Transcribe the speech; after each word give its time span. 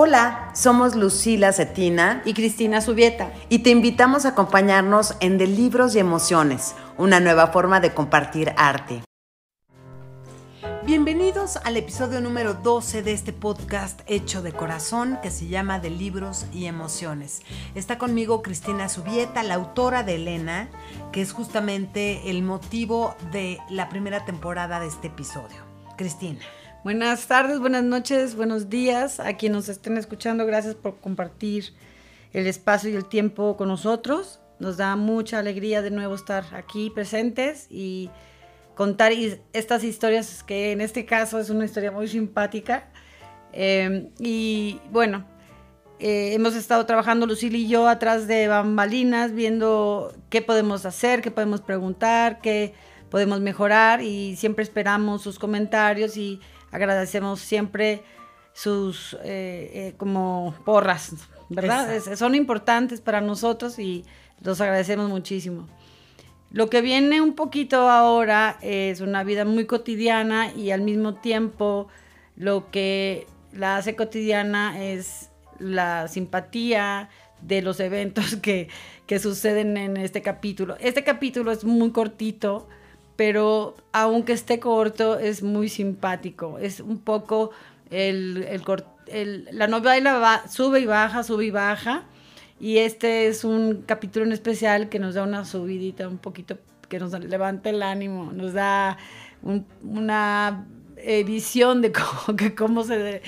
Hola, 0.00 0.52
somos 0.54 0.94
Lucila 0.94 1.52
Cetina 1.52 2.22
y 2.24 2.32
Cristina 2.32 2.80
Subieta. 2.80 3.32
Y 3.48 3.64
te 3.64 3.70
invitamos 3.70 4.24
a 4.24 4.28
acompañarnos 4.28 5.16
en 5.18 5.38
De 5.38 5.48
Libros 5.48 5.96
y 5.96 5.98
Emociones, 5.98 6.76
una 6.96 7.18
nueva 7.18 7.48
forma 7.48 7.80
de 7.80 7.92
compartir 7.92 8.52
arte. 8.56 9.02
Bienvenidos 10.86 11.56
al 11.64 11.76
episodio 11.76 12.20
número 12.20 12.54
12 12.54 13.02
de 13.02 13.12
este 13.12 13.32
podcast 13.32 14.02
hecho 14.06 14.40
de 14.40 14.52
corazón 14.52 15.18
que 15.20 15.32
se 15.32 15.48
llama 15.48 15.80
De 15.80 15.90
Libros 15.90 16.46
y 16.52 16.66
Emociones. 16.66 17.42
Está 17.74 17.98
conmigo 17.98 18.40
Cristina 18.40 18.88
Subieta, 18.88 19.42
la 19.42 19.56
autora 19.56 20.04
de 20.04 20.14
Elena, 20.14 20.68
que 21.10 21.22
es 21.22 21.32
justamente 21.32 22.30
el 22.30 22.44
motivo 22.44 23.16
de 23.32 23.58
la 23.68 23.88
primera 23.88 24.24
temporada 24.24 24.78
de 24.78 24.86
este 24.86 25.08
episodio. 25.08 25.56
Cristina. 25.96 26.38
Buenas 26.84 27.26
tardes, 27.26 27.58
buenas 27.58 27.82
noches, 27.82 28.36
buenos 28.36 28.70
días 28.70 29.18
a 29.18 29.36
quienes 29.36 29.56
nos 29.56 29.68
estén 29.68 29.98
escuchando. 29.98 30.46
Gracias 30.46 30.76
por 30.76 31.00
compartir 31.00 31.72
el 32.32 32.46
espacio 32.46 32.88
y 32.88 32.94
el 32.94 33.04
tiempo 33.04 33.56
con 33.56 33.66
nosotros. 33.66 34.38
Nos 34.60 34.76
da 34.76 34.94
mucha 34.94 35.40
alegría 35.40 35.82
de 35.82 35.90
nuevo 35.90 36.14
estar 36.14 36.44
aquí 36.54 36.90
presentes 36.90 37.66
y 37.68 38.10
contar 38.76 39.10
estas 39.52 39.82
historias 39.82 40.44
que 40.44 40.70
en 40.70 40.80
este 40.80 41.04
caso 41.04 41.40
es 41.40 41.50
una 41.50 41.64
historia 41.64 41.90
muy 41.90 42.06
simpática. 42.06 42.86
Em, 43.52 44.10
y 44.20 44.80
bueno, 44.92 45.26
eh, 45.98 46.32
hemos 46.34 46.54
estado 46.54 46.86
trabajando 46.86 47.26
Lucille 47.26 47.58
y 47.58 47.68
yo 47.68 47.88
atrás 47.88 48.28
de 48.28 48.46
bambalinas, 48.46 49.34
viendo 49.34 50.14
qué 50.30 50.42
podemos 50.42 50.86
hacer, 50.86 51.22
qué 51.22 51.32
podemos 51.32 51.60
preguntar, 51.60 52.40
qué 52.40 52.72
podemos 53.10 53.40
mejorar 53.40 54.00
y 54.00 54.36
siempre 54.36 54.62
esperamos 54.62 55.22
sus 55.22 55.40
comentarios 55.40 56.16
y 56.16 56.40
agradecemos 56.70 57.40
siempre 57.40 58.02
sus 58.52 59.14
eh, 59.14 59.70
eh, 59.72 59.94
como 59.96 60.54
porras, 60.64 61.12
¿verdad? 61.48 62.00
son 62.16 62.34
importantes 62.34 63.00
para 63.00 63.20
nosotros 63.20 63.78
y 63.78 64.04
los 64.42 64.60
agradecemos 64.60 65.08
muchísimo. 65.08 65.68
Lo 66.50 66.70
que 66.70 66.80
viene 66.80 67.20
un 67.20 67.34
poquito 67.34 67.90
ahora 67.90 68.58
es 68.62 69.00
una 69.00 69.22
vida 69.22 69.44
muy 69.44 69.66
cotidiana 69.66 70.52
y 70.52 70.70
al 70.70 70.80
mismo 70.80 71.14
tiempo 71.14 71.88
lo 72.36 72.70
que 72.70 73.26
la 73.52 73.76
hace 73.76 73.96
cotidiana 73.96 74.82
es 74.82 75.30
la 75.58 76.08
simpatía 76.08 77.10
de 77.42 77.62
los 77.62 77.80
eventos 77.80 78.36
que, 78.42 78.68
que 79.06 79.18
suceden 79.18 79.76
en 79.76 79.96
este 79.96 80.22
capítulo. 80.22 80.76
Este 80.80 81.04
capítulo 81.04 81.52
es 81.52 81.64
muy 81.64 81.92
cortito, 81.92 82.68
pero 83.18 83.74
aunque 83.90 84.32
esté 84.32 84.60
corto, 84.60 85.18
es 85.18 85.42
muy 85.42 85.68
simpático. 85.68 86.56
Es 86.60 86.78
un 86.78 87.00
poco 87.00 87.50
el, 87.90 88.46
el, 89.08 89.48
la 89.50 89.66
novela 89.66 90.18
va, 90.18 90.46
sube 90.46 90.78
y 90.78 90.86
baja, 90.86 91.24
sube 91.24 91.46
y 91.46 91.50
baja. 91.50 92.04
Y 92.60 92.78
este 92.78 93.26
es 93.26 93.42
un 93.42 93.82
capítulo 93.82 94.24
en 94.24 94.30
especial 94.30 94.88
que 94.88 95.00
nos 95.00 95.16
da 95.16 95.24
una 95.24 95.44
subidita 95.44 96.06
un 96.06 96.18
poquito, 96.18 96.58
que 96.88 97.00
nos 97.00 97.10
levanta 97.10 97.70
el 97.70 97.82
ánimo, 97.82 98.30
nos 98.32 98.52
da 98.52 98.98
una 99.82 100.64
visión 101.26 101.82
de 101.82 101.90
cómo, 102.24 102.36
que 102.36 102.54
cómo, 102.54 102.84
se, 102.84 103.22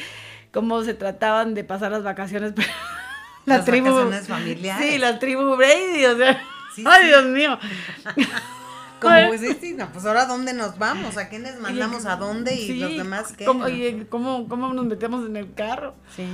cómo 0.52 0.84
se 0.84 0.94
trataban 0.94 1.54
de 1.54 1.64
pasar 1.64 1.90
las 1.90 2.04
vacaciones. 2.04 2.54
las 3.44 3.66
vacaciones 3.66 4.28
familiares. 4.28 4.88
Sí, 4.88 4.98
la 4.98 5.18
tribu 5.18 5.56
Brady, 5.56 6.04
o 6.04 6.16
sea. 6.16 6.40
ay, 6.86 7.06
Dios 7.08 7.24
mío. 7.24 7.58
Como 9.00 9.28
pues, 9.28 9.40
sí, 9.60 9.74
no, 9.74 9.90
pues 9.92 10.04
ahora 10.04 10.26
dónde 10.26 10.52
nos 10.52 10.78
vamos, 10.78 11.16
a 11.16 11.28
quiénes 11.28 11.58
mandamos 11.58 12.06
a 12.06 12.16
dónde 12.16 12.54
y 12.54 12.78
los 12.78 12.90
demás 12.90 13.32
qué. 13.36 13.44
¿Cómo, 13.44 13.68
y 13.68 14.06
cómo, 14.08 14.48
cómo 14.48 14.72
nos 14.72 14.86
metemos 14.86 15.26
en 15.26 15.36
el 15.36 15.52
carro? 15.54 15.94
Sí. 16.14 16.24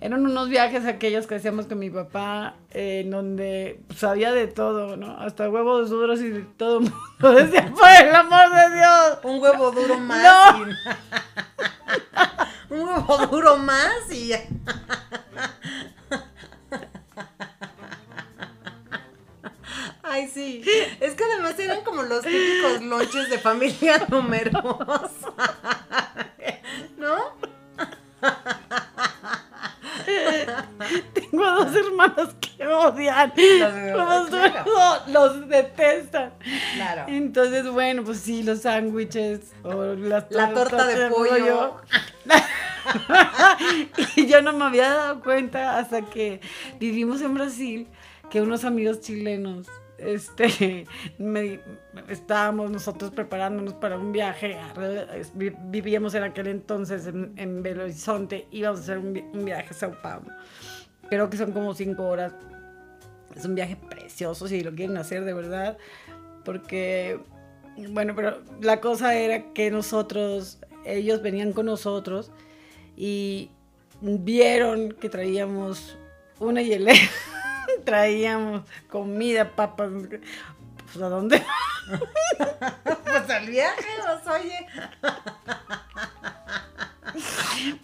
Eran 0.00 0.24
unos 0.24 0.48
viajes 0.48 0.86
aquellos 0.86 1.26
que 1.26 1.34
hacíamos 1.34 1.66
con 1.66 1.80
mi 1.80 1.90
papá, 1.90 2.54
eh, 2.70 3.00
en 3.04 3.10
donde 3.10 3.80
sabía 3.96 4.30
de 4.30 4.46
todo, 4.46 4.96
¿no? 4.96 5.18
Hasta 5.18 5.50
huevos 5.50 5.90
duros 5.90 6.20
y 6.20 6.30
de 6.30 6.42
todo 6.42 6.80
mundo 6.80 6.94
decía, 7.34 7.72
por 7.72 7.88
el 7.88 8.14
amor 8.14 8.54
de 8.54 8.76
Dios. 8.76 9.18
Un 9.24 9.42
huevo 9.42 9.72
duro 9.72 9.98
más. 10.08 10.54
Un 12.70 12.80
huevo 12.80 13.26
duro 13.26 13.56
más 13.56 14.12
y 14.12 14.28
ya. 14.28 14.40
Ay, 20.10 20.28
sí. 20.32 20.62
Es 21.00 21.14
que 21.14 21.24
además 21.24 21.58
eran 21.58 21.82
como 21.82 22.02
los 22.02 22.22
típicos 22.22 22.82
lonches 22.82 23.30
de 23.30 23.38
familia 23.38 24.06
numerosa. 24.08 25.32
¿No? 26.96 27.16
Tengo 31.12 31.44
dos 31.44 31.76
hermanos 31.76 32.34
que 32.40 32.66
odian. 32.66 33.32
Los, 33.36 35.08
los, 35.08 35.48
detestan. 35.48 36.32
Claro. 36.74 37.04
Entonces, 37.08 37.68
bueno, 37.70 38.02
pues 38.04 38.20
sí, 38.20 38.42
los 38.42 38.62
sándwiches 38.62 39.52
o 39.62 39.94
la 39.94 40.26
torta 40.26 40.86
de 40.86 41.10
pollo. 41.10 41.76
y 44.16 44.26
yo 44.26 44.42
no 44.42 44.52
me 44.52 44.64
había 44.64 44.88
dado 44.88 45.20
cuenta 45.20 45.78
hasta 45.78 46.02
que 46.02 46.40
vivimos 46.80 47.20
en 47.20 47.34
Brasil 47.34 47.88
que 48.30 48.40
unos 48.40 48.64
amigos 48.64 49.00
chilenos 49.00 49.66
este, 49.98 50.86
estábamos 52.08 52.70
nosotros 52.70 53.10
preparándonos 53.10 53.74
para 53.74 53.98
un 53.98 54.12
viaje, 54.12 54.56
vivíamos 55.34 56.14
en 56.14 56.22
aquel 56.22 56.46
entonces 56.48 57.06
en, 57.06 57.62
Belo 57.62 57.84
Horizonte, 57.84 58.46
íbamos 58.50 58.80
a 58.80 58.82
hacer 58.84 58.98
un, 58.98 59.12
viaje 59.44 59.68
a 59.70 59.72
Sao 59.72 60.00
Paulo, 60.00 60.28
creo 61.08 61.28
que 61.28 61.36
son 61.36 61.52
como 61.52 61.74
cinco 61.74 62.04
horas, 62.04 62.32
es 63.36 63.44
un 63.44 63.54
viaje 63.54 63.76
precioso 63.76 64.48
si 64.48 64.62
lo 64.62 64.74
quieren 64.74 64.96
hacer 64.96 65.24
de 65.24 65.34
verdad, 65.34 65.76
porque, 66.44 67.20
bueno, 67.90 68.14
pero 68.14 68.42
la 68.60 68.80
cosa 68.80 69.16
era 69.16 69.52
que 69.52 69.70
nosotros, 69.70 70.58
ellos 70.84 71.22
venían 71.22 71.52
con 71.52 71.66
nosotros 71.66 72.30
y 72.96 73.50
vieron 74.00 74.92
que 74.92 75.08
traíamos 75.08 75.98
una 76.38 76.62
hielera 76.62 76.98
traíamos 77.88 78.64
comida, 78.90 79.56
papas. 79.56 79.88
Pues 80.92 81.02
a 81.02 81.08
dónde? 81.08 81.42
pues 83.04 83.30
al 83.30 83.46
viaje, 83.46 83.86
pues 84.04 84.26
oye. 84.36 84.66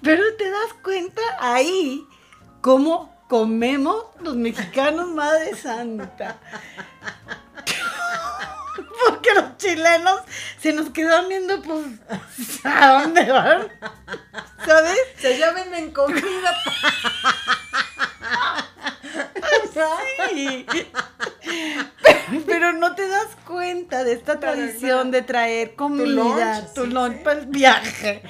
Pero 0.02 0.22
te 0.36 0.50
das 0.50 0.74
cuenta 0.82 1.22
ahí 1.40 2.06
cómo 2.60 3.16
comemos 3.30 4.04
los 4.20 4.36
mexicanos, 4.36 5.08
Madre 5.08 5.56
Santa. 5.56 6.36
Porque 9.08 9.32
los 9.34 9.56
chilenos 9.56 10.20
se 10.60 10.74
nos 10.74 10.90
quedan 10.90 11.30
viendo, 11.30 11.62
pues, 11.62 11.86
¿a 12.64 13.00
dónde 13.00 13.32
van? 13.32 13.72
¿Sabes? 14.66 14.98
Se 15.16 15.38
ya 15.38 15.50
venden 15.52 15.92
comida. 15.92 16.20
Sí. 19.74 20.66
Pero, 22.46 22.72
no 22.72 22.94
te 22.94 23.06
das 23.06 23.36
cuenta 23.46 24.04
de 24.04 24.12
esta 24.12 24.40
tradición 24.40 25.10
de 25.10 25.22
traer 25.22 25.74
comida, 25.74 26.66
tu 26.74 26.86
lunch, 26.86 27.22
para 27.22 27.40
el 27.40 27.46
viaje. 27.46 28.22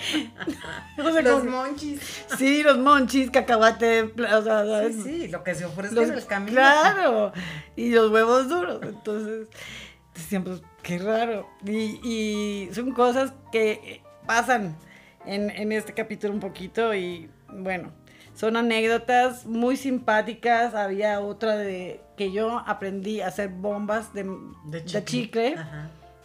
los 0.96 1.44
monchis. 1.44 2.00
Sí, 2.36 2.62
los 2.62 2.78
monchis, 2.78 3.30
cacahuate, 3.30 4.02
o 4.02 4.42
sea, 4.42 4.88
sí, 4.88 5.02
sí, 5.02 5.28
lo 5.28 5.44
que 5.44 5.54
se 5.54 5.64
ofrece 5.64 6.02
en 6.02 6.12
el 6.12 6.26
camino. 6.26 6.52
Claro, 6.52 7.32
y 7.76 7.90
los 7.90 8.10
huevos 8.10 8.48
duros. 8.48 8.80
Entonces, 8.82 9.48
siempre, 10.14 10.54
qué 10.82 10.98
raro. 10.98 11.48
Y, 11.64 12.00
y 12.02 12.74
son 12.74 12.92
cosas 12.92 13.32
que 13.52 14.02
pasan 14.26 14.76
en, 15.24 15.50
en 15.50 15.72
este 15.72 15.92
capítulo 15.92 16.32
un 16.34 16.40
poquito 16.40 16.94
y 16.94 17.30
bueno 17.48 17.92
son 18.34 18.56
anécdotas 18.56 19.46
muy 19.46 19.76
simpáticas. 19.76 20.74
Había 20.74 21.20
otra 21.20 21.56
de 21.56 22.00
que 22.16 22.32
yo 22.32 22.62
aprendí 22.66 23.20
a 23.20 23.28
hacer 23.28 23.48
bombas 23.48 24.12
de, 24.12 24.84
chicle, 25.04 25.56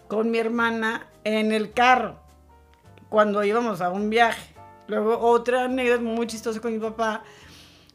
con 0.07 0.31
mi 0.31 0.39
hermana 0.39 1.07
en 1.23 1.51
el 1.51 1.71
carro 1.71 2.19
cuando 3.09 3.43
íbamos 3.43 3.81
a 3.81 3.89
un 3.89 4.09
viaje. 4.09 4.53
Luego 4.87 5.19
otra 5.19 5.65
anécdota 5.65 6.01
muy 6.01 6.27
chistosa 6.27 6.59
con 6.59 6.73
mi 6.73 6.79
papá 6.79 7.23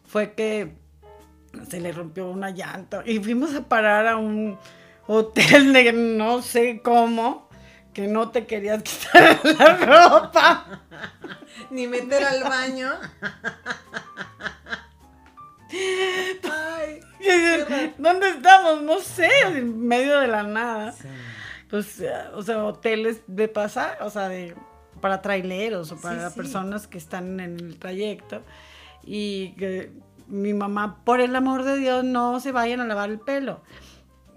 fue 0.07 0.33
que 0.35 0.75
se 1.69 1.81
le 1.81 1.93
rompió 1.93 2.29
una 2.29 2.51
llanta 2.51 3.03
y 3.05 3.19
fuimos 3.19 3.55
a 3.55 3.63
parar 3.69 4.07
a 4.07 4.17
un 4.17 4.59
hotel 5.07 5.73
de 5.73 5.93
no 5.93 6.43
sé 6.43 6.81
cómo 6.83 7.44
que 7.95 8.07
no 8.09 8.31
te 8.31 8.47
querías 8.47 8.83
quitar 8.85 9.41
la 9.45 9.77
ropa. 9.77 10.81
Ni 11.71 11.87
meter 11.87 12.25
al 12.25 12.43
baño. 12.43 12.93
Ay, 16.53 17.01
¿Dónde 17.97 18.29
estamos? 18.29 18.83
No 18.83 19.01
sé, 19.01 19.31
en 19.47 19.87
medio 19.87 20.19
de 20.19 20.27
la 20.27 20.43
nada. 20.43 20.95
Pues, 21.71 22.03
o 22.35 22.43
sea, 22.43 22.65
hoteles 22.65 23.23
de 23.27 23.49
pasar, 23.49 23.99
o 24.03 24.11
sea, 24.11 24.29
de, 24.29 24.55
para 25.01 25.23
traileros 25.23 25.91
o 25.93 25.97
para 25.97 26.31
personas 26.31 26.87
que 26.87 26.99
están 26.99 27.41
en 27.41 27.59
el 27.59 27.79
trayecto. 27.79 28.43
y 29.03 29.53
que 29.53 29.93
mi 30.27 30.55
mamá, 30.55 31.05
por 31.05 31.21
el 31.21 31.37
amor 31.37 31.65
de 31.65 31.77
Dios, 31.77 32.05
no 32.05 32.41
se 32.41 32.53
vayan 32.53 32.81
a 32.81 32.87
lavar 32.87 33.11
el 33.11 33.21
pelo. 33.21 33.61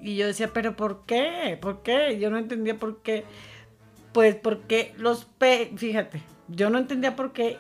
Y 0.02 0.16
yo 0.16 0.28
decía, 0.28 0.52
pero 0.54 0.76
¿por 0.76 1.06
qué? 1.06 1.58
¿Por 1.62 1.82
qué? 1.82 2.20
Yo 2.20 2.30
no 2.30 2.38
entendía 2.38 2.76
por 2.76 3.02
qué. 3.02 3.26
Pues 4.14 4.36
porque 4.36 4.94
los 4.98 5.26
pe... 5.26 5.72
Fíjate, 5.76 6.22
yo 6.48 6.70
no 6.70 6.78
entendía 6.78 7.16
por 7.16 7.34
qué 7.34 7.58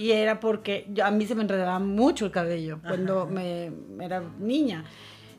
y 0.00 0.12
era 0.12 0.40
porque 0.40 0.86
yo, 0.88 1.04
a 1.04 1.10
mí 1.10 1.26
se 1.26 1.34
me 1.34 1.42
enredaba 1.42 1.78
mucho 1.78 2.24
el 2.24 2.30
cabello 2.30 2.80
cuando 2.82 3.26
me, 3.26 3.70
era 4.00 4.22
niña. 4.38 4.84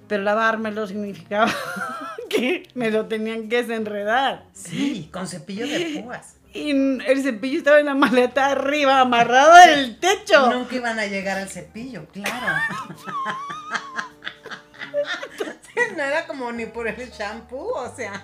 Pero 0.07 0.21
lavármelo 0.21 0.85
significaba 0.85 1.51
que 2.29 2.69
me 2.75 2.91
lo 2.91 3.07
tenían 3.07 3.49
que 3.49 3.63
desenredar. 3.63 4.45
Sí, 4.53 5.09
con 5.11 5.27
cepillo 5.27 5.65
de 5.65 6.03
púas. 6.03 6.35
Y 6.53 6.69
el 6.69 7.23
cepillo 7.23 7.57
estaba 7.57 7.79
en 7.79 7.87
la 7.87 7.95
maleta 7.95 8.51
arriba, 8.51 8.99
amarrado 8.99 9.55
del 9.65 9.97
techo. 9.97 10.51
Nunca 10.51 10.75
iban 10.75 10.99
a 10.99 11.07
llegar 11.07 11.39
al 11.39 11.49
cepillo, 11.49 12.05
claro. 12.11 12.57
no 15.95 16.03
era 16.03 16.25
como 16.27 16.51
ni 16.51 16.65
por 16.65 16.87
el 16.87 17.11
shampoo, 17.11 17.73
o 17.75 17.95
sea. 17.95 18.23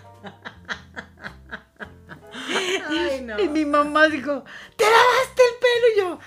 Ay, 2.88 3.22
no. 3.26 3.40
Y 3.40 3.50
mi 3.50 3.66
mamá 3.66 4.08
dijo, 4.08 4.44
¿te 4.76 4.84
lavaste 4.84 5.42
el 5.42 5.60
pelo? 5.60 5.88
Y 5.94 6.00
yo, 6.00 6.20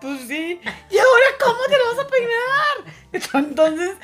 pues 0.00 0.20
sí. 0.28 0.60
¿Y 0.90 0.98
ahora 0.98 1.26
cómo 1.40 1.58
te 1.68 1.78
lo 1.78 1.96
vas 1.96 2.04
a 2.04 2.08
peinar? 2.08 3.44
Entonces, 3.44 3.96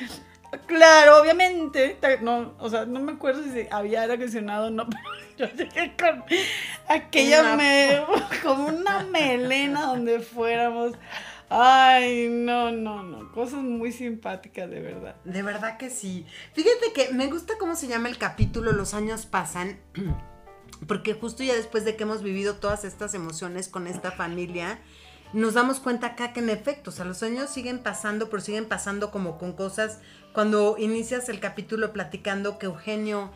claro, 0.65 1.21
obviamente, 1.21 1.97
no, 2.21 2.53
o 2.59 2.69
sea, 2.69 2.85
no 2.85 2.99
me 2.99 3.13
acuerdo 3.13 3.43
si 3.43 3.67
había 3.71 4.07
reaccionado 4.07 4.67
o 4.67 4.69
no, 4.69 4.87
pero 5.37 5.49
yo 5.49 5.55
llegué 5.55 5.95
con 5.97 6.23
aquella 6.87 7.55
me, 7.55 8.03
como 8.43 8.67
una 8.67 9.03
melena 9.03 9.87
donde 9.87 10.19
fuéramos. 10.19 10.93
Ay, 11.49 12.27
no, 12.29 12.71
no, 12.71 13.03
no. 13.03 13.31
Cosas 13.31 13.61
muy 13.61 13.91
simpáticas, 13.91 14.69
de 14.69 14.81
verdad. 14.81 15.15
De 15.23 15.43
verdad 15.43 15.77
que 15.77 15.89
sí. 15.89 16.25
Fíjate 16.53 16.93
que 16.93 17.13
me 17.13 17.27
gusta 17.27 17.53
cómo 17.59 17.75
se 17.75 17.87
llama 17.87 18.09
el 18.09 18.17
capítulo 18.17 18.71
Los 18.71 18.93
años 18.93 19.25
pasan. 19.25 19.79
Porque 20.87 21.13
justo 21.13 21.43
ya 21.43 21.55
después 21.55 21.85
de 21.85 21.95
que 21.95 22.03
hemos 22.03 22.21
vivido 22.21 22.55
todas 22.55 22.83
estas 22.83 23.13
emociones 23.13 23.69
con 23.69 23.87
esta 23.87 24.11
familia, 24.11 24.79
nos 25.33 25.53
damos 25.53 25.79
cuenta 25.79 26.07
acá 26.07 26.33
que 26.33 26.39
en 26.39 26.49
efecto, 26.49 26.89
o 26.89 26.93
sea, 26.93 27.05
los 27.05 27.17
sueños 27.17 27.49
siguen 27.49 27.79
pasando, 27.79 28.29
pero 28.29 28.41
siguen 28.41 28.65
pasando 28.65 29.11
como 29.11 29.37
con 29.37 29.53
cosas. 29.53 29.99
Cuando 30.33 30.75
inicias 30.77 31.29
el 31.29 31.39
capítulo 31.39 31.93
platicando 31.93 32.57
que 32.57 32.65
Eugenio 32.65 33.31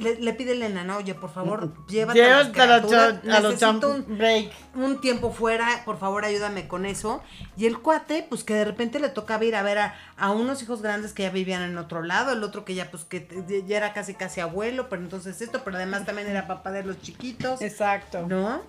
le, 0.00 0.32
pide 0.34 0.50
a 0.50 0.54
Elena, 0.54 0.82
¿no? 0.82 0.96
Oye, 0.96 1.14
por 1.14 1.30
favor, 1.30 1.72
llévate 1.86 2.22
a, 2.24 2.38
las 2.38 2.48
criaturas, 2.48 3.20
a 3.30 3.40
los 3.40 3.62
un, 3.62 4.18
break. 4.18 4.50
un 4.74 5.00
tiempo 5.00 5.30
fuera, 5.30 5.82
por 5.84 5.98
favor, 5.98 6.24
ayúdame 6.24 6.66
con 6.66 6.84
eso. 6.84 7.22
Y 7.56 7.66
el 7.66 7.78
cuate, 7.78 8.26
pues 8.28 8.42
que 8.42 8.54
de 8.54 8.64
repente 8.64 8.98
le 8.98 9.08
tocaba 9.08 9.44
ir 9.44 9.54
a 9.54 9.62
ver 9.62 9.78
a, 9.78 10.30
unos 10.32 10.62
hijos 10.62 10.82
grandes 10.82 11.12
que 11.12 11.22
ya 11.22 11.30
vivían 11.30 11.62
en 11.62 11.78
otro 11.78 12.02
lado, 12.02 12.32
el 12.32 12.42
otro 12.42 12.64
que 12.64 12.74
ya, 12.74 12.90
pues 12.90 13.04
que 13.04 13.28
ya 13.66 13.76
era 13.76 13.92
casi 13.92 14.14
casi 14.14 14.40
abuelo, 14.40 14.88
pero 14.88 15.02
entonces 15.02 15.40
esto, 15.40 15.62
pero 15.64 15.76
además 15.76 16.04
también 16.04 16.26
era 16.26 16.48
papá 16.48 16.72
de 16.72 16.82
los 16.82 17.00
chiquitos. 17.00 17.62
Exacto. 17.62 18.26
¿No? 18.26 18.62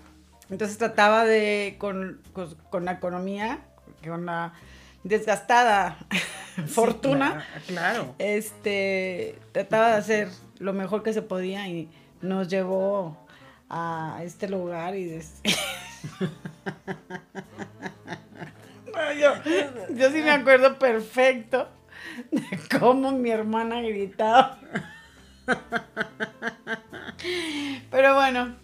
Entonces 0.52 0.78
trataba 0.78 1.26
de, 1.26 1.76
con, 1.80 2.22
con, 2.70 2.86
la 2.86 2.94
economía, 2.94 3.60
con 4.06 4.26
la 4.26 4.54
desgastada 5.04 5.98
fortuna, 6.68 7.46
claro, 7.68 8.16
este, 8.20 9.38
trataba 9.52 9.90
de 9.90 9.96
hacer 9.96 10.30
lo 10.60 10.72
mejor 10.74 11.04
que 11.04 11.14
se 11.14 11.22
podía 11.22 11.68
y 11.68 11.90
nos 12.22 12.48
llevó 12.48 13.18
a 13.70 14.22
este 14.24 14.48
lugar 14.50 14.96
y 14.96 15.10
yo, 19.20 19.34
yo 19.96 20.12
sí 20.12 20.22
me 20.22 20.32
acuerdo 20.32 20.80
perfecto 20.80 21.68
de 22.32 22.60
cómo 22.80 23.12
mi 23.12 23.32
hermana 23.32 23.82
gritaba. 23.82 24.60
Pero 27.92 28.16
bueno. 28.16 28.56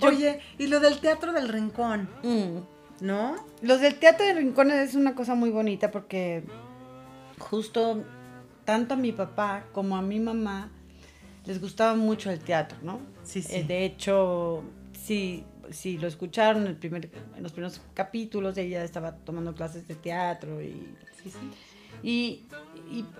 Oye, 0.00 0.40
y 0.58 0.66
lo 0.66 0.80
del 0.80 1.00
teatro 1.00 1.32
del 1.32 1.48
rincón, 1.48 2.10
mm. 2.22 2.58
¿No? 3.02 3.34
Los 3.60 3.80
del 3.80 3.96
teatro 3.96 4.24
del 4.24 4.38
rincón 4.38 4.70
es 4.70 4.94
una 4.94 5.14
cosa 5.14 5.34
muy 5.34 5.50
bonita 5.50 5.90
porque 5.90 6.44
justo 7.38 8.02
tanto 8.64 8.94
a 8.94 8.96
mi 8.96 9.12
papá 9.12 9.64
como 9.72 9.96
a 9.96 10.02
mi 10.02 10.20
mamá 10.20 10.70
les 11.44 11.60
gustaba 11.60 11.94
mucho 11.94 12.30
el 12.30 12.38
teatro, 12.38 12.78
¿no? 12.82 13.00
Sí, 13.24 13.42
sí. 13.42 13.56
Eh, 13.56 13.64
de 13.64 13.84
hecho, 13.84 14.62
sí, 14.92 15.44
sí, 15.70 15.98
lo 15.98 16.06
escucharon 16.06 16.66
el 16.68 16.76
primer, 16.76 17.10
en 17.36 17.42
los 17.42 17.52
primeros 17.52 17.80
capítulos, 17.92 18.56
ella 18.56 18.84
estaba 18.84 19.16
tomando 19.16 19.52
clases 19.54 19.86
de 19.88 19.96
teatro 19.96 20.62
y... 20.62 20.94
Sí, 21.22 21.30
sí. 21.30 21.50
Y, 22.04 22.46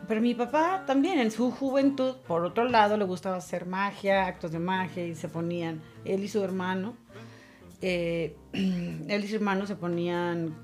pero 0.09 0.21
mi 0.21 0.35
papá 0.35 0.85
también 0.87 1.19
en 1.19 1.31
su 1.31 1.51
juventud, 1.51 2.17
por 2.27 2.45
otro 2.45 2.69
lado, 2.69 2.97
le 2.97 3.05
gustaba 3.05 3.37
hacer 3.37 3.67
magia, 3.67 4.27
actos 4.27 4.51
de 4.53 4.59
magia 4.59 5.07
y 5.07 5.15
se 5.15 5.29
ponían, 5.29 5.81
él 6.05 6.25
y 6.25 6.29
su 6.29 6.43
hermano, 6.43 6.97
eh, 7.83 8.37
él 8.53 9.25
y 9.25 9.29
su 9.29 9.37
hermano 9.37 9.67
se 9.67 9.77
ponían 9.77 10.55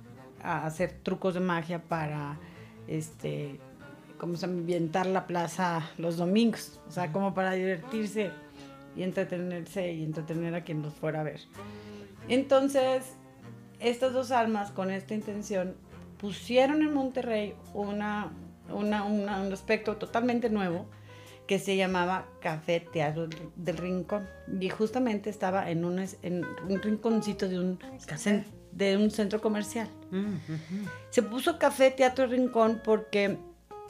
a 0.43 0.65
hacer 0.65 1.01
trucos 1.03 1.35
de 1.35 1.41
magia 1.41 1.83
para, 1.83 2.39
este, 2.87 3.59
como 4.19 4.37
se 4.37 4.47
ambientar 4.47 5.07
la 5.07 5.27
plaza 5.27 5.91
los 5.99 6.17
domingos, 6.17 6.81
o 6.89 6.93
sea, 6.93 7.13
como 7.13 7.35
para 7.35 7.53
divertirse 7.53 8.31
y 8.97 9.03
entretenerse 9.03 9.93
y 9.93 10.05
entretener 10.05 10.55
a 10.55 10.63
quien 10.63 10.81
los 10.81 10.95
fuera 10.95 11.21
a 11.21 11.25
ver. 11.25 11.41
Entonces, 12.29 13.05
estas 13.81 14.13
dos 14.13 14.31
almas 14.31 14.71
con 14.71 14.91
esta 14.91 15.15
intención 15.15 15.75
pusieron 16.19 16.83
en 16.83 16.95
Monterrey 16.95 17.55
una, 17.75 18.33
un 18.73 18.93
aspecto 18.93 19.97
totalmente 19.97 20.51
nuevo 20.51 20.87
que 21.49 21.59
se 21.59 21.77
llamaba 21.77 22.27
Café 22.41 22.79
Teatro 22.79 23.27
del 23.57 23.77
Rincón. 23.79 24.29
Y 24.61 24.69
justamente 24.69 25.31
estaba 25.31 25.71
en 25.71 25.85
un, 25.85 25.99
en 26.23 26.45
un 26.45 26.83
rinconcito 26.83 27.49
de 27.49 27.59
un, 27.59 27.79
de 28.71 28.97
un 28.99 29.11
centro 29.11 29.41
comercial. 29.41 29.89
Mm, 30.11 30.35
se 31.09 31.23
puso 31.23 31.59
Café 31.59 31.91
Teatro 31.91 32.29
del 32.29 32.39
Rincón 32.39 32.83
porque 32.85 33.39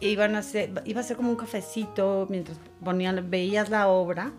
iban 0.01 0.37
a 0.37 0.39
hacer, 0.39 0.71
iba 0.85 1.01
a 1.01 1.03
ser 1.03 1.17
como 1.17 1.31
un 1.31 1.37
cafecito 1.37 2.29
mientras 2.31 2.59
ponían, 2.83 3.29
veías 3.29 3.71
la 3.71 3.89
obra, 3.89 4.33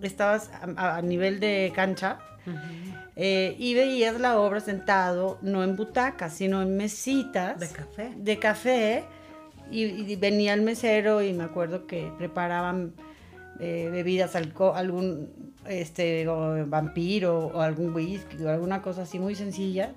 estabas 0.00 0.50
a, 0.76 1.02
nivel 1.02 1.38
de 1.38 1.70
cancha. 1.74 2.18
Eh, 3.16 3.54
y 3.58 3.74
veías 3.74 4.18
la 4.18 4.38
obra 4.38 4.60
sentado, 4.60 5.38
no 5.42 5.62
en 5.62 5.76
butacas, 5.76 6.32
sino 6.32 6.62
en 6.62 6.76
mesitas. 6.76 7.60
De 7.60 7.68
café. 7.68 8.12
De 8.16 8.38
café. 8.38 9.04
Y, 9.70 10.16
venía 10.16 10.54
el 10.54 10.62
mesero 10.62 11.22
y 11.22 11.32
me 11.32 11.44
acuerdo 11.44 11.86
que 11.86 12.12
preparaban 12.18 12.94
eh, 13.58 13.88
bebidas, 13.90 14.36
algún 14.36 15.54
este, 15.66 16.26
vampiro 16.66 17.46
o 17.48 17.60
algún 17.60 17.94
whisky 17.94 18.42
o 18.44 18.50
alguna 18.50 18.82
cosa 18.82 19.02
así 19.02 19.18
muy 19.18 19.34
sencilla. 19.34 19.92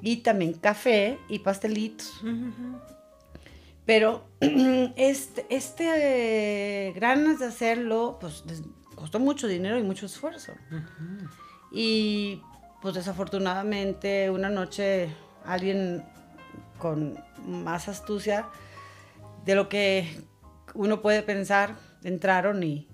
Y 0.00 0.18
también 0.18 0.52
café 0.52 1.18
y 1.28 1.40
pastelitos. 1.40 2.20
Pero 3.84 4.24
este, 4.96 5.46
este 5.48 6.92
ganas 7.00 7.38
de 7.38 7.46
hacerlo, 7.46 8.18
pues 8.20 8.44
costó 8.94 9.18
mucho 9.18 9.48
dinero 9.48 9.78
y 9.78 9.82
mucho 9.82 10.06
esfuerzo. 10.06 10.52
Y 11.72 12.42
pues 12.82 12.94
desafortunadamente 12.94 14.30
una 14.30 14.50
noche 14.50 15.08
alguien 15.44 16.04
con 16.78 17.18
más 17.46 17.88
astucia 17.88 18.46
de 19.48 19.54
lo 19.54 19.70
que 19.70 20.06
uno 20.74 21.00
puede 21.00 21.22
pensar 21.22 21.74
entraron 22.04 22.62
y, 22.62 22.86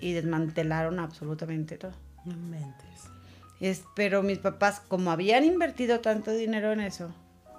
desmantelaron 0.00 0.98
absolutamente 0.98 1.78
todo. 1.78 1.92
No 2.24 2.34
mentes. 2.34 3.04
Es, 3.60 3.84
pero 3.94 4.24
mis 4.24 4.38
papás, 4.38 4.80
como 4.88 5.12
habían 5.12 5.44
invertido 5.44 6.00
tanto 6.00 6.32
dinero 6.32 6.72
en 6.72 6.80
eso, 6.80 7.14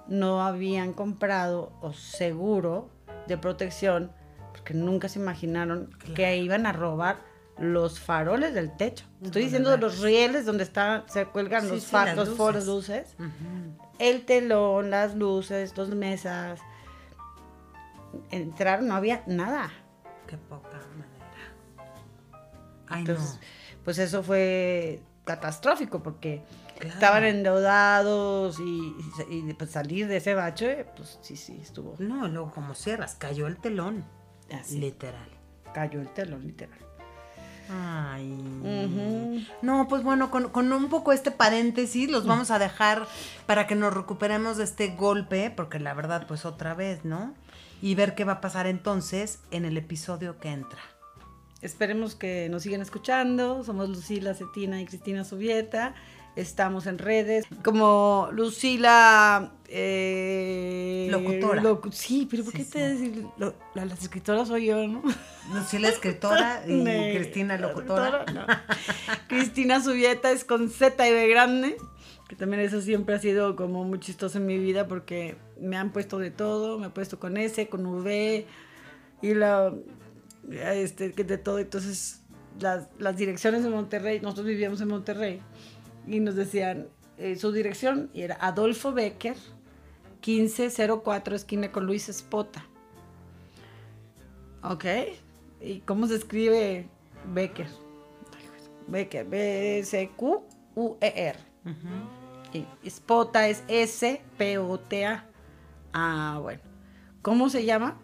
no 0.08 0.42
habían 0.42 0.92
comprado 0.92 1.72
o 1.80 1.94
seguro 1.94 2.90
de 3.26 3.38
protección, 3.38 4.12
porque 4.52 4.74
nunca 4.74 5.08
se 5.08 5.20
imaginaron 5.20 5.88
que 6.14 6.36
iban 6.36 6.66
a 6.66 6.72
robar 6.72 7.16
los 7.58 7.98
faroles 7.98 8.52
del 8.52 8.76
techo. 8.76 9.06
Estoy 9.22 9.44
diciendo 9.44 9.74
los 9.78 10.00
rieles 10.00 10.44
donde 10.44 10.64
está, 10.64 11.04
se 11.06 11.24
cuelgan 11.24 11.66
los, 11.66 11.86
faros, 11.86 12.28
los 12.28 12.66
luces. 12.66 13.16
El 13.98 14.26
telón, 14.26 14.90
las 14.90 15.14
luces, 15.14 15.72
dos 15.72 15.88
mesas. 15.88 16.60
Entrar 18.30 18.82
no 18.82 18.94
había 18.94 19.22
nada. 19.26 19.70
Qué 20.26 20.36
poca 20.36 20.80
manera. 20.96 21.14
Entonces, 22.90 23.38
pues 23.84 23.98
eso 23.98 24.22
fue 24.22 25.02
catastrófico 25.24 26.02
porque 26.02 26.42
estaban 26.80 27.24
endeudados 27.24 28.58
y, 28.60 28.94
pues 29.58 29.70
salir 29.70 30.06
de 30.06 30.18
ese 30.18 30.34
bache, 30.34 30.86
pues 30.96 31.18
sí, 31.22 31.36
sí, 31.36 31.58
estuvo. 31.62 31.94
No, 31.98 32.28
luego 32.28 32.52
como 32.52 32.74
cierras, 32.74 33.14
cayó 33.14 33.46
el 33.46 33.56
telón. 33.56 34.04
Literal. 34.70 35.28
Cayó 35.72 36.00
el 36.00 36.08
telón, 36.08 36.46
literal. 36.46 36.78
Ay. 37.70 39.48
No, 39.62 39.88
pues 39.88 40.02
bueno, 40.02 40.30
con, 40.30 40.50
con 40.50 40.72
un 40.72 40.88
poco 40.88 41.12
este 41.12 41.30
paréntesis 41.30 42.10
los 42.10 42.26
vamos 42.26 42.50
a 42.50 42.58
dejar 42.58 43.06
para 43.46 43.66
que 43.66 43.74
nos 43.74 43.94
recuperemos 43.94 44.58
de 44.58 44.64
este 44.64 44.88
golpe, 44.88 45.50
porque 45.50 45.78
la 45.78 45.94
verdad, 45.94 46.26
pues 46.26 46.44
otra 46.44 46.74
vez, 46.74 47.04
¿no? 47.04 47.34
Y 47.84 47.94
ver 47.96 48.14
qué 48.14 48.24
va 48.24 48.32
a 48.32 48.40
pasar 48.40 48.66
entonces 48.66 49.40
en 49.50 49.66
el 49.66 49.76
episodio 49.76 50.38
que 50.38 50.48
entra. 50.48 50.78
Esperemos 51.60 52.14
que 52.14 52.48
nos 52.48 52.62
sigan 52.62 52.80
escuchando. 52.80 53.62
Somos 53.62 53.90
Lucila 53.90 54.32
Cetina 54.32 54.80
y 54.80 54.86
Cristina 54.86 55.22
Subieta. 55.22 55.94
Estamos 56.34 56.86
en 56.86 56.96
redes 56.98 57.44
como 57.62 58.28
Lucila. 58.32 59.52
eh, 59.68 61.08
Locutora. 61.10 61.62
locu- 61.62 61.92
sí, 61.92 62.26
pero 62.30 62.42
¿por 62.44 62.54
qué 62.54 62.64
sí. 62.64 62.70
te 62.70 63.22
lo- 63.38 63.54
la, 63.74 63.84
las 63.84 64.02
escritoras 64.02 64.48
soy 64.48 64.66
yo, 64.66 64.86
¿no? 64.88 65.02
Lucila 65.52 65.88
escritora 65.90 66.62
y 66.66 66.84
Cristina 67.16 67.56
locutora. 67.58 68.24
no. 68.32 68.46
Cristina 69.28 69.82
Subieta 69.82 70.30
es 70.32 70.44
con 70.44 70.70
Z 70.70 71.06
y 71.08 71.12
B 71.12 71.28
grande. 71.28 71.76
Que 72.28 72.36
también 72.36 72.62
eso 72.62 72.80
siempre 72.80 73.14
ha 73.14 73.18
sido 73.18 73.54
como 73.54 73.84
muy 73.84 74.00
chistoso 74.00 74.38
en 74.38 74.46
mi 74.46 74.58
vida 74.58 74.88
porque 74.88 75.36
me 75.60 75.76
han 75.76 75.92
puesto 75.92 76.18
de 76.18 76.30
todo. 76.30 76.78
Me 76.78 76.86
han 76.86 76.92
puesto 76.92 77.18
con 77.18 77.36
S, 77.36 77.68
con 77.68 77.84
V 77.86 78.46
y 79.22 79.34
la. 79.34 79.74
Este, 80.50 81.10
de 81.10 81.38
todo. 81.38 81.58
Entonces, 81.58 82.22
las, 82.60 82.88
las 82.98 83.16
direcciones 83.16 83.62
de 83.62 83.70
Monterrey, 83.70 84.20
nosotros 84.20 84.46
vivíamos 84.46 84.80
en 84.80 84.88
Monterrey 84.88 85.40
y 86.06 86.20
nos 86.20 86.34
decían 86.34 86.88
eh, 87.18 87.36
su 87.36 87.52
dirección 87.52 88.10
y 88.12 88.22
era 88.22 88.36
Adolfo 88.40 88.92
Becker, 88.92 89.36
1504, 90.26 91.36
esquina 91.36 91.70
con 91.70 91.86
Luis 91.86 92.08
Espota. 92.08 92.66
Ok. 94.62 94.84
¿Y 95.60 95.80
cómo 95.80 96.06
se 96.06 96.16
escribe 96.16 96.88
Becker? 97.32 97.68
Becker, 98.88 99.26
B-C-Q-U-E-R. 99.26 100.14
Y 102.52 102.66
Spota 102.88 103.48
es 103.48 103.64
S-P-O-T-A. 103.68 105.24
Ah, 105.92 106.38
bueno. 106.40 106.60
¿Cómo 107.22 107.48
se 107.48 107.64
llama? 107.64 107.98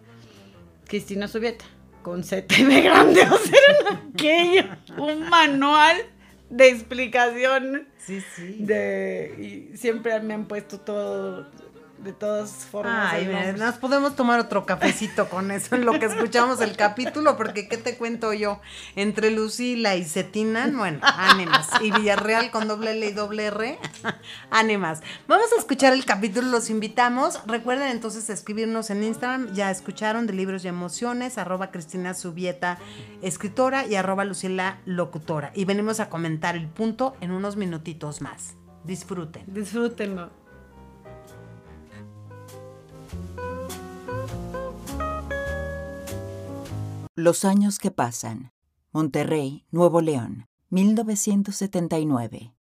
Cristina 0.87 1.29
Sovieta. 1.29 1.65
Con 2.03 2.25
Z 2.25 2.53
y 2.59 2.65
B 2.65 2.81
grande. 2.81 3.21
O 3.23 3.37
sea, 3.39 3.59
era 3.79 4.03
aquello. 4.09 4.65
Un 4.97 5.29
manual 5.29 5.99
de 6.49 6.69
explicación. 6.69 7.89
Sí, 7.99 8.21
sí. 8.35 8.57
De, 8.61 9.69
y 9.73 9.77
siempre 9.77 10.19
me 10.21 10.35
han 10.35 10.47
puesto 10.47 10.81
todo, 10.81 11.49
de 12.03 12.13
todas 12.13 12.51
formas. 12.51 13.13
Ay, 13.13 13.27
mira, 13.27 13.53
nos 13.53 13.77
podemos 13.77 14.17
tomar 14.17 14.41
otro 14.41 14.65
cafecito 14.65 15.29
con 15.29 15.51
eso 15.51 15.75
en 15.75 15.85
lo 15.85 15.93
que 15.99 16.07
escuchamos 16.07 16.61
el 16.61 16.77
capítulo, 16.77 17.37
porque 17.37 17.69
¿qué 17.69 17.77
te 17.77 17.97
cuento 17.97 18.33
yo? 18.33 18.61
Entre 18.97 19.31
Lucila 19.31 19.97
y 19.97 20.05
Cetina, 20.05 20.71
bueno, 20.75 21.01
ánimas. 21.03 21.69
Y 21.81 21.91
Villarreal 21.91 22.51
con 22.51 22.69
doble 22.69 22.93
L 22.93 23.07
y 23.07 23.13
doble 23.13 23.47
R, 23.47 23.79
ánimas. 24.51 25.03
Vamos 25.29 25.53
a 25.57 25.61
escuchar 25.61 25.93
el 25.93 26.05
capítulo, 26.05 26.49
los 26.49 26.71
invitamos. 26.71 27.41
Recuerden 27.47 27.89
entonces 27.89 28.31
escribirnos 28.31 28.91
en 28.91 29.05
Instagram, 29.05 29.53
ya 29.53 29.71
escucharon 29.71 30.27
de 30.27 30.33
libros 30.33 30.65
y 30.65 30.69
emociones, 30.69 31.39
arroba 31.39 31.71
Cristina 31.71 32.15
Subieta, 32.15 32.79
escritora, 33.23 33.87
y 33.87 33.95
arroba 33.95 34.25
Lucila 34.25 34.79
locutora. 34.87 35.53
Y 35.55 35.65
venimos 35.65 36.01
a 36.01 36.09
comentar 36.09 36.57
el 36.57 36.69
punto 36.69 37.15
en 37.21 37.31
unos 37.31 37.57
minutitos 37.57 38.21
más. 38.21 38.55
Disfruten. 38.85 39.45
Disfrútenlo. 39.47 40.40
Los 47.21 47.45
años 47.45 47.79
que 47.79 47.91
pasan. 47.91 48.51
Monterrey, 48.93 49.67
Nuevo 49.71 50.01
León, 50.01 50.49
1979. 50.71 52.55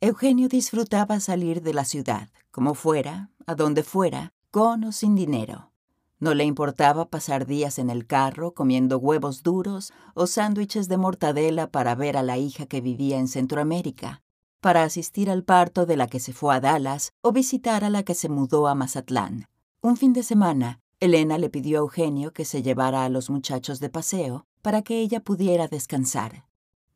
Eugenio 0.00 0.46
disfrutaba 0.46 1.18
salir 1.18 1.60
de 1.60 1.74
la 1.74 1.84
ciudad, 1.84 2.28
como 2.52 2.74
fuera, 2.74 3.32
a 3.48 3.56
donde 3.56 3.82
fuera, 3.82 4.32
con 4.52 4.84
o 4.84 4.92
sin 4.92 5.16
dinero. 5.16 5.72
No 6.20 6.34
le 6.34 6.44
importaba 6.44 7.10
pasar 7.10 7.46
días 7.46 7.80
en 7.80 7.90
el 7.90 8.06
carro 8.06 8.54
comiendo 8.54 8.98
huevos 8.98 9.42
duros 9.42 9.92
o 10.14 10.28
sándwiches 10.28 10.86
de 10.86 10.98
mortadela 10.98 11.72
para 11.72 11.96
ver 11.96 12.16
a 12.16 12.22
la 12.22 12.38
hija 12.38 12.66
que 12.66 12.80
vivía 12.80 13.18
en 13.18 13.26
Centroamérica, 13.26 14.22
para 14.60 14.84
asistir 14.84 15.30
al 15.30 15.42
parto 15.42 15.84
de 15.84 15.96
la 15.96 16.06
que 16.06 16.20
se 16.20 16.32
fue 16.32 16.54
a 16.54 16.60
Dallas 16.60 17.12
o 17.22 17.32
visitar 17.32 17.82
a 17.82 17.90
la 17.90 18.04
que 18.04 18.14
se 18.14 18.28
mudó 18.28 18.68
a 18.68 18.76
Mazatlán. 18.76 19.48
Un 19.80 19.96
fin 19.96 20.12
de 20.12 20.22
semana, 20.22 20.80
Elena 20.98 21.36
le 21.36 21.50
pidió 21.50 21.78
a 21.78 21.80
Eugenio 21.80 22.32
que 22.32 22.46
se 22.46 22.62
llevara 22.62 23.04
a 23.04 23.10
los 23.10 23.28
muchachos 23.28 23.80
de 23.80 23.90
paseo 23.90 24.46
para 24.62 24.80
que 24.80 25.00
ella 25.00 25.20
pudiera 25.20 25.68
descansar. 25.68 26.46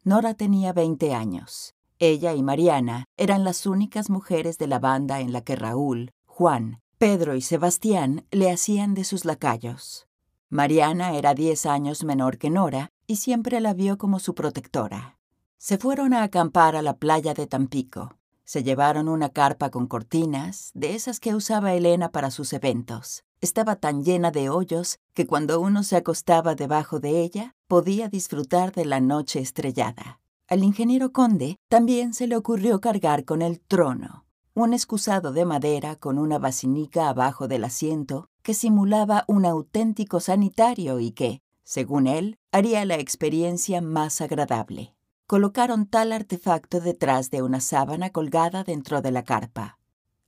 Nora 0.04 0.32
tenía 0.32 0.72
20 0.72 1.12
años. 1.12 1.74
Ella 1.98 2.32
y 2.34 2.42
Mariana 2.42 3.04
eran 3.18 3.44
las 3.44 3.66
únicas 3.66 4.08
mujeres 4.08 4.56
de 4.56 4.68
la 4.68 4.78
banda 4.78 5.20
en 5.20 5.34
la 5.34 5.42
que 5.42 5.54
Raúl, 5.54 6.12
Juan, 6.24 6.80
Pedro 6.96 7.34
y 7.34 7.42
Sebastián 7.42 8.24
le 8.30 8.50
hacían 8.50 8.94
de 8.94 9.04
sus 9.04 9.26
lacayos. 9.26 10.06
Mariana 10.48 11.14
era 11.14 11.34
10 11.34 11.66
años 11.66 12.02
menor 12.02 12.38
que 12.38 12.48
Nora 12.48 12.88
y 13.06 13.16
siempre 13.16 13.60
la 13.60 13.74
vio 13.74 13.98
como 13.98 14.18
su 14.18 14.34
protectora. 14.34 15.18
Se 15.58 15.76
fueron 15.76 16.14
a 16.14 16.22
acampar 16.22 16.74
a 16.74 16.80
la 16.80 16.96
playa 16.96 17.34
de 17.34 17.46
Tampico. 17.46 18.16
Se 18.44 18.62
llevaron 18.62 19.08
una 19.10 19.28
carpa 19.28 19.70
con 19.70 19.86
cortinas, 19.86 20.70
de 20.72 20.94
esas 20.94 21.20
que 21.20 21.34
usaba 21.34 21.74
Elena 21.74 22.10
para 22.10 22.30
sus 22.30 22.54
eventos. 22.54 23.24
Estaba 23.42 23.76
tan 23.76 24.04
llena 24.04 24.30
de 24.30 24.50
hoyos 24.50 24.98
que 25.14 25.26
cuando 25.26 25.60
uno 25.60 25.82
se 25.82 25.96
acostaba 25.96 26.54
debajo 26.54 27.00
de 27.00 27.22
ella 27.22 27.56
podía 27.68 28.10
disfrutar 28.10 28.72
de 28.72 28.84
la 28.84 29.00
noche 29.00 29.40
estrellada. 29.40 30.20
Al 30.46 30.62
ingeniero 30.62 31.12
Conde 31.12 31.56
también 31.68 32.12
se 32.12 32.26
le 32.26 32.36
ocurrió 32.36 32.82
cargar 32.82 33.24
con 33.24 33.40
el 33.40 33.60
trono, 33.60 34.26
un 34.52 34.74
excusado 34.74 35.32
de 35.32 35.46
madera 35.46 35.96
con 35.96 36.18
una 36.18 36.38
basinica 36.38 37.08
abajo 37.08 37.48
del 37.48 37.64
asiento 37.64 38.28
que 38.42 38.52
simulaba 38.52 39.24
un 39.26 39.46
auténtico 39.46 40.20
sanitario 40.20 41.00
y 41.00 41.12
que, 41.12 41.40
según 41.64 42.08
él, 42.08 42.36
haría 42.52 42.84
la 42.84 42.96
experiencia 42.96 43.80
más 43.80 44.20
agradable. 44.20 44.94
Colocaron 45.26 45.86
tal 45.86 46.12
artefacto 46.12 46.80
detrás 46.80 47.30
de 47.30 47.40
una 47.40 47.60
sábana 47.60 48.10
colgada 48.10 48.64
dentro 48.64 49.00
de 49.00 49.12
la 49.12 49.22
carpa. 49.22 49.78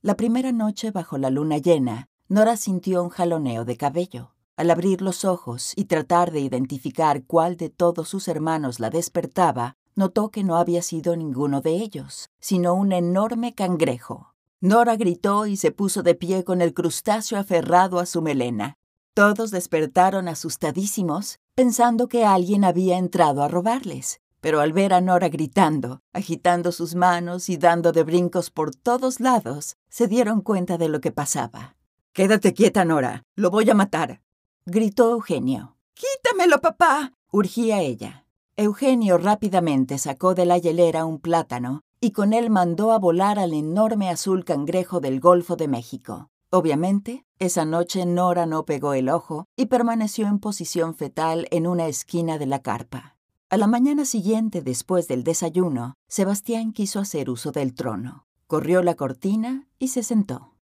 La 0.01 0.15
primera 0.15 0.51
noche 0.51 0.89
bajo 0.89 1.17
la 1.17 1.29
luna 1.29 1.59
llena, 1.59 2.09
Nora 2.33 2.57
sintió 2.57 3.03
un 3.03 3.09
jaloneo 3.09 3.63
de 3.63 3.77
cabello. 3.77 4.31
Al 4.57 4.71
abrir 4.71 5.03
los 5.03 5.23
ojos 5.23 5.73
y 5.75 5.85
tratar 5.85 6.31
de 6.31 6.39
identificar 6.39 7.25
cuál 7.27 7.57
de 7.57 7.69
todos 7.69 8.09
sus 8.09 8.27
hermanos 8.27 8.79
la 8.79 8.89
despertaba, 8.89 9.77
notó 9.93 10.31
que 10.31 10.43
no 10.43 10.57
había 10.57 10.81
sido 10.81 11.15
ninguno 11.15 11.61
de 11.61 11.73
ellos, 11.73 12.31
sino 12.39 12.73
un 12.73 12.91
enorme 12.91 13.53
cangrejo. 13.53 14.33
Nora 14.61 14.95
gritó 14.95 15.45
y 15.45 15.57
se 15.57 15.69
puso 15.71 16.01
de 16.01 16.15
pie 16.15 16.43
con 16.43 16.63
el 16.63 16.73
crustáceo 16.73 17.37
aferrado 17.37 17.99
a 17.99 18.07
su 18.07 18.23
melena. 18.23 18.79
Todos 19.13 19.51
despertaron 19.51 20.27
asustadísimos, 20.27 21.37
pensando 21.53 22.07
que 22.07 22.25
alguien 22.25 22.63
había 22.63 22.97
entrado 22.97 23.43
a 23.43 23.47
robarles. 23.47 24.21
Pero 24.41 24.59
al 24.59 24.73
ver 24.73 24.95
a 24.95 25.01
Nora 25.01 25.29
gritando, 25.29 26.01
agitando 26.13 26.71
sus 26.71 26.95
manos 26.95 27.47
y 27.47 27.57
dando 27.57 27.91
de 27.91 28.01
brincos 28.01 28.49
por 28.49 28.73
todos 28.73 29.19
lados, 29.19 29.77
se 29.87 30.07
dieron 30.07 30.41
cuenta 30.41 30.79
de 30.79 30.89
lo 30.89 30.99
que 30.99 31.11
pasaba. 31.11 31.75
Quédate 32.13 32.53
quieta, 32.53 32.85
Nora. 32.85 33.23
Lo 33.35 33.49
voy 33.49 33.67
a 33.71 33.73
matar. 33.73 34.21
Gritó 34.67 35.09
Eugenio. 35.09 35.77
Quítamelo, 35.95 36.61
papá. 36.61 37.13
urgía 37.31 37.81
ella. 37.81 38.27
Eugenio 38.55 39.17
rápidamente 39.17 39.97
sacó 39.97 40.35
de 40.35 40.45
la 40.45 40.59
hielera 40.59 41.05
un 41.05 41.17
plátano 41.17 41.81
y 41.99 42.11
con 42.11 42.33
él 42.33 42.51
mandó 42.51 42.91
a 42.91 42.99
volar 42.99 43.39
al 43.39 43.53
enorme 43.53 44.11
azul 44.11 44.45
cangrejo 44.45 44.99
del 44.99 45.19
Golfo 45.19 45.55
de 45.55 45.67
México. 45.67 46.29
Obviamente, 46.51 47.25
esa 47.39 47.65
noche 47.65 48.05
Nora 48.05 48.45
no 48.45 48.63
pegó 48.63 48.93
el 48.93 49.09
ojo 49.09 49.47
y 49.57 49.65
permaneció 49.65 50.27
en 50.27 50.37
posición 50.37 50.93
fetal 50.93 51.47
en 51.49 51.65
una 51.65 51.87
esquina 51.87 52.37
de 52.37 52.45
la 52.45 52.61
carpa. 52.61 53.17
A 53.49 53.57
la 53.57 53.65
mañana 53.65 54.05
siguiente, 54.05 54.61
después 54.61 55.07
del 55.07 55.23
desayuno, 55.23 55.95
Sebastián 56.07 56.73
quiso 56.73 56.99
hacer 56.99 57.31
uso 57.31 57.51
del 57.51 57.73
trono. 57.73 58.27
Corrió 58.45 58.83
la 58.83 58.93
cortina 58.93 59.67
y 59.79 59.87
se 59.87 60.03
sentó. 60.03 60.52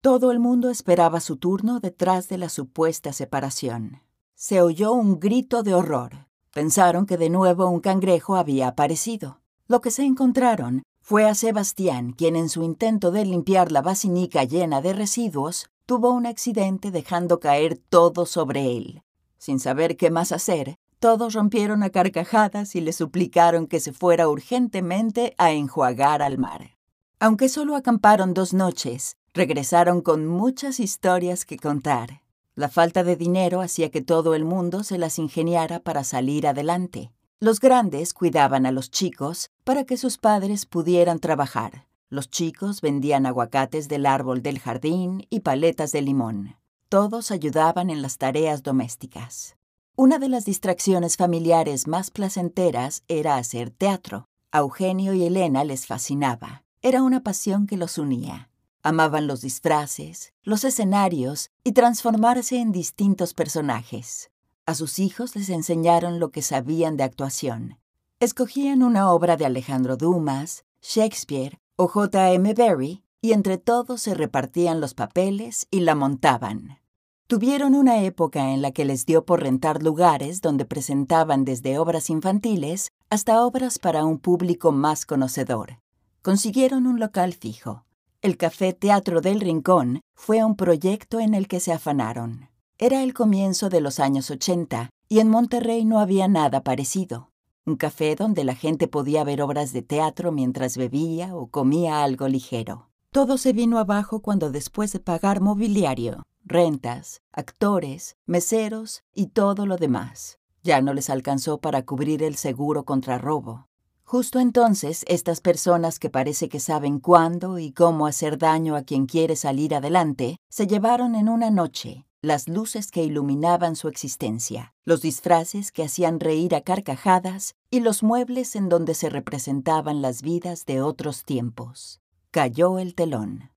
Todo 0.00 0.30
el 0.30 0.38
mundo 0.38 0.70
esperaba 0.70 1.20
su 1.20 1.36
turno 1.36 1.80
detrás 1.80 2.28
de 2.28 2.38
la 2.38 2.48
supuesta 2.48 3.12
separación. 3.12 4.02
Se 4.34 4.60
oyó 4.60 4.92
un 4.92 5.18
grito 5.18 5.62
de 5.62 5.74
horror. 5.74 6.28
Pensaron 6.52 7.06
que 7.06 7.16
de 7.16 7.30
nuevo 7.30 7.68
un 7.68 7.80
cangrejo 7.80 8.36
había 8.36 8.68
aparecido. 8.68 9.40
Lo 9.66 9.80
que 9.80 9.90
se 9.90 10.04
encontraron 10.04 10.82
fue 11.00 11.24
a 11.24 11.34
Sebastián, 11.34 12.12
quien 12.12 12.36
en 12.36 12.48
su 12.48 12.62
intento 12.62 13.10
de 13.10 13.24
limpiar 13.24 13.72
la 13.72 13.82
basinica 13.82 14.44
llena 14.44 14.80
de 14.80 14.92
residuos, 14.92 15.70
tuvo 15.86 16.10
un 16.10 16.26
accidente 16.26 16.90
dejando 16.90 17.40
caer 17.40 17.78
todo 17.88 18.26
sobre 18.26 18.76
él. 18.76 19.02
Sin 19.38 19.60
saber 19.60 19.96
qué 19.96 20.10
más 20.10 20.32
hacer, 20.32 20.76
todos 20.98 21.34
rompieron 21.34 21.82
a 21.82 21.90
carcajadas 21.90 22.74
y 22.74 22.80
le 22.80 22.92
suplicaron 22.92 23.66
que 23.66 23.80
se 23.80 23.92
fuera 23.92 24.28
urgentemente 24.28 25.34
a 25.38 25.52
enjuagar 25.52 26.22
al 26.22 26.38
mar. 26.38 26.76
Aunque 27.20 27.48
solo 27.48 27.76
acamparon 27.76 28.34
dos 28.34 28.52
noches, 28.52 29.16
regresaron 29.36 30.00
con 30.00 30.26
muchas 30.26 30.80
historias 30.80 31.44
que 31.44 31.58
contar. 31.58 32.22
La 32.54 32.70
falta 32.70 33.04
de 33.04 33.16
dinero 33.16 33.60
hacía 33.60 33.90
que 33.90 34.00
todo 34.00 34.34
el 34.34 34.46
mundo 34.46 34.82
se 34.82 34.96
las 34.96 35.18
ingeniara 35.18 35.78
para 35.78 36.04
salir 36.04 36.46
adelante. 36.46 37.12
Los 37.38 37.60
grandes 37.60 38.14
cuidaban 38.14 38.64
a 38.64 38.72
los 38.72 38.90
chicos 38.90 39.50
para 39.62 39.84
que 39.84 39.98
sus 39.98 40.16
padres 40.16 40.64
pudieran 40.64 41.18
trabajar. 41.18 41.86
Los 42.08 42.30
chicos 42.30 42.80
vendían 42.80 43.26
aguacates 43.26 43.88
del 43.88 44.06
árbol 44.06 44.40
del 44.42 44.58
jardín 44.58 45.26
y 45.28 45.40
paletas 45.40 45.92
de 45.92 46.00
limón. 46.00 46.56
Todos 46.88 47.30
ayudaban 47.30 47.90
en 47.90 48.00
las 48.00 48.16
tareas 48.16 48.62
domésticas. 48.62 49.56
Una 49.96 50.18
de 50.18 50.30
las 50.30 50.46
distracciones 50.46 51.18
familiares 51.18 51.86
más 51.86 52.10
placenteras 52.10 53.02
era 53.06 53.36
hacer 53.36 53.68
teatro. 53.68 54.28
A 54.50 54.60
Eugenio 54.60 55.12
y 55.12 55.24
Elena 55.24 55.62
les 55.64 55.86
fascinaba. 55.86 56.64
Era 56.80 57.02
una 57.02 57.22
pasión 57.22 57.66
que 57.66 57.76
los 57.76 57.98
unía. 57.98 58.48
Amaban 58.86 59.26
los 59.26 59.40
disfraces, 59.40 60.32
los 60.44 60.62
escenarios 60.62 61.50
y 61.64 61.72
transformarse 61.72 62.60
en 62.60 62.70
distintos 62.70 63.34
personajes. 63.34 64.30
A 64.64 64.76
sus 64.76 65.00
hijos 65.00 65.34
les 65.34 65.48
enseñaron 65.48 66.20
lo 66.20 66.30
que 66.30 66.40
sabían 66.40 66.96
de 66.96 67.02
actuación. 67.02 67.80
Escogían 68.20 68.84
una 68.84 69.10
obra 69.10 69.36
de 69.36 69.44
Alejandro 69.44 69.96
Dumas, 69.96 70.64
Shakespeare 70.82 71.58
o 71.74 71.88
J.M. 71.88 72.54
Barrie 72.54 73.02
y 73.20 73.32
entre 73.32 73.58
todos 73.58 74.02
se 74.02 74.14
repartían 74.14 74.80
los 74.80 74.94
papeles 74.94 75.66
y 75.72 75.80
la 75.80 75.96
montaban. 75.96 76.78
Tuvieron 77.26 77.74
una 77.74 78.04
época 78.04 78.52
en 78.52 78.62
la 78.62 78.70
que 78.70 78.84
les 78.84 79.04
dio 79.04 79.24
por 79.24 79.42
rentar 79.42 79.82
lugares 79.82 80.42
donde 80.42 80.64
presentaban 80.64 81.44
desde 81.44 81.80
obras 81.80 82.08
infantiles 82.08 82.92
hasta 83.10 83.44
obras 83.44 83.80
para 83.80 84.04
un 84.04 84.20
público 84.20 84.70
más 84.70 85.06
conocedor. 85.06 85.80
Consiguieron 86.22 86.86
un 86.86 87.00
local 87.00 87.34
fijo. 87.34 87.85
El 88.26 88.36
Café 88.36 88.72
Teatro 88.72 89.20
del 89.20 89.38
Rincón 89.38 90.00
fue 90.16 90.42
un 90.42 90.56
proyecto 90.56 91.20
en 91.20 91.32
el 91.32 91.46
que 91.46 91.60
se 91.60 91.72
afanaron. 91.72 92.48
Era 92.76 93.04
el 93.04 93.14
comienzo 93.14 93.68
de 93.68 93.80
los 93.80 94.00
años 94.00 94.32
80 94.32 94.90
y 95.08 95.20
en 95.20 95.28
Monterrey 95.28 95.84
no 95.84 96.00
había 96.00 96.26
nada 96.26 96.64
parecido. 96.64 97.30
Un 97.66 97.76
café 97.76 98.16
donde 98.16 98.42
la 98.42 98.56
gente 98.56 98.88
podía 98.88 99.22
ver 99.22 99.42
obras 99.42 99.72
de 99.72 99.82
teatro 99.82 100.32
mientras 100.32 100.76
bebía 100.76 101.36
o 101.36 101.46
comía 101.46 102.02
algo 102.02 102.26
ligero. 102.26 102.88
Todo 103.12 103.38
se 103.38 103.52
vino 103.52 103.78
abajo 103.78 104.22
cuando 104.22 104.50
después 104.50 104.92
de 104.92 104.98
pagar 104.98 105.40
mobiliario, 105.40 106.24
rentas, 106.44 107.22
actores, 107.30 108.16
meseros 108.26 109.04
y 109.14 109.28
todo 109.28 109.66
lo 109.66 109.76
demás, 109.76 110.40
ya 110.64 110.80
no 110.80 110.94
les 110.94 111.10
alcanzó 111.10 111.58
para 111.58 111.84
cubrir 111.84 112.24
el 112.24 112.34
seguro 112.34 112.84
contra 112.84 113.18
robo. 113.18 113.68
Justo 114.08 114.38
entonces, 114.38 115.04
estas 115.08 115.40
personas 115.40 115.98
que 115.98 116.10
parece 116.10 116.48
que 116.48 116.60
saben 116.60 117.00
cuándo 117.00 117.58
y 117.58 117.72
cómo 117.72 118.06
hacer 118.06 118.38
daño 118.38 118.76
a 118.76 118.82
quien 118.82 119.06
quiere 119.06 119.34
salir 119.34 119.74
adelante, 119.74 120.38
se 120.48 120.68
llevaron 120.68 121.16
en 121.16 121.28
una 121.28 121.50
noche 121.50 122.06
las 122.22 122.46
luces 122.46 122.92
que 122.92 123.02
iluminaban 123.02 123.74
su 123.74 123.88
existencia, 123.88 124.74
los 124.84 125.02
disfraces 125.02 125.72
que 125.72 125.82
hacían 125.82 126.20
reír 126.20 126.54
a 126.54 126.60
carcajadas 126.60 127.56
y 127.68 127.80
los 127.80 128.04
muebles 128.04 128.54
en 128.54 128.68
donde 128.68 128.94
se 128.94 129.10
representaban 129.10 130.02
las 130.02 130.22
vidas 130.22 130.66
de 130.66 130.82
otros 130.82 131.24
tiempos. 131.24 132.00
Cayó 132.30 132.78
el 132.78 132.94
telón. 132.94 133.50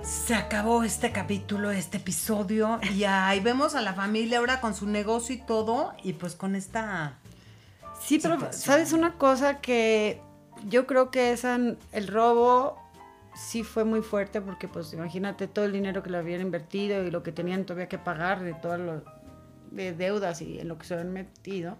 Se 0.00 0.34
acabó 0.34 0.84
este 0.84 1.12
capítulo, 1.12 1.70
este 1.70 1.98
episodio, 1.98 2.80
y 2.94 3.04
ahí 3.04 3.40
vemos 3.40 3.74
a 3.74 3.82
la 3.82 3.92
familia 3.92 4.38
ahora 4.38 4.62
con 4.62 4.74
su 4.74 4.86
negocio 4.86 5.34
y 5.34 5.38
todo, 5.38 5.92
y 6.02 6.14
pues 6.14 6.34
con 6.34 6.56
esta 6.56 7.20
Sí, 8.04 8.18
pero 8.22 8.52
sabes 8.52 8.92
una 8.92 9.16
cosa 9.16 9.62
que 9.62 10.20
yo 10.68 10.86
creo 10.86 11.10
que 11.10 11.32
esa, 11.32 11.56
el 11.56 12.06
robo 12.06 12.78
sí 13.34 13.62
fue 13.62 13.84
muy 13.84 14.02
fuerte 14.02 14.42
porque 14.42 14.68
pues 14.68 14.92
imagínate 14.92 15.48
todo 15.48 15.64
el 15.64 15.72
dinero 15.72 16.02
que 16.02 16.10
le 16.10 16.18
habían 16.18 16.42
invertido 16.42 17.02
y 17.02 17.10
lo 17.10 17.22
que 17.22 17.32
tenían 17.32 17.64
todavía 17.64 17.88
que 17.88 17.96
pagar 17.96 18.42
de 18.42 18.52
todas 18.52 18.78
las 18.78 19.02
de 19.70 19.94
deudas 19.94 20.42
y 20.42 20.58
en 20.58 20.68
lo 20.68 20.76
que 20.76 20.84
se 20.84 20.94
habían 20.94 21.14
metido. 21.14 21.78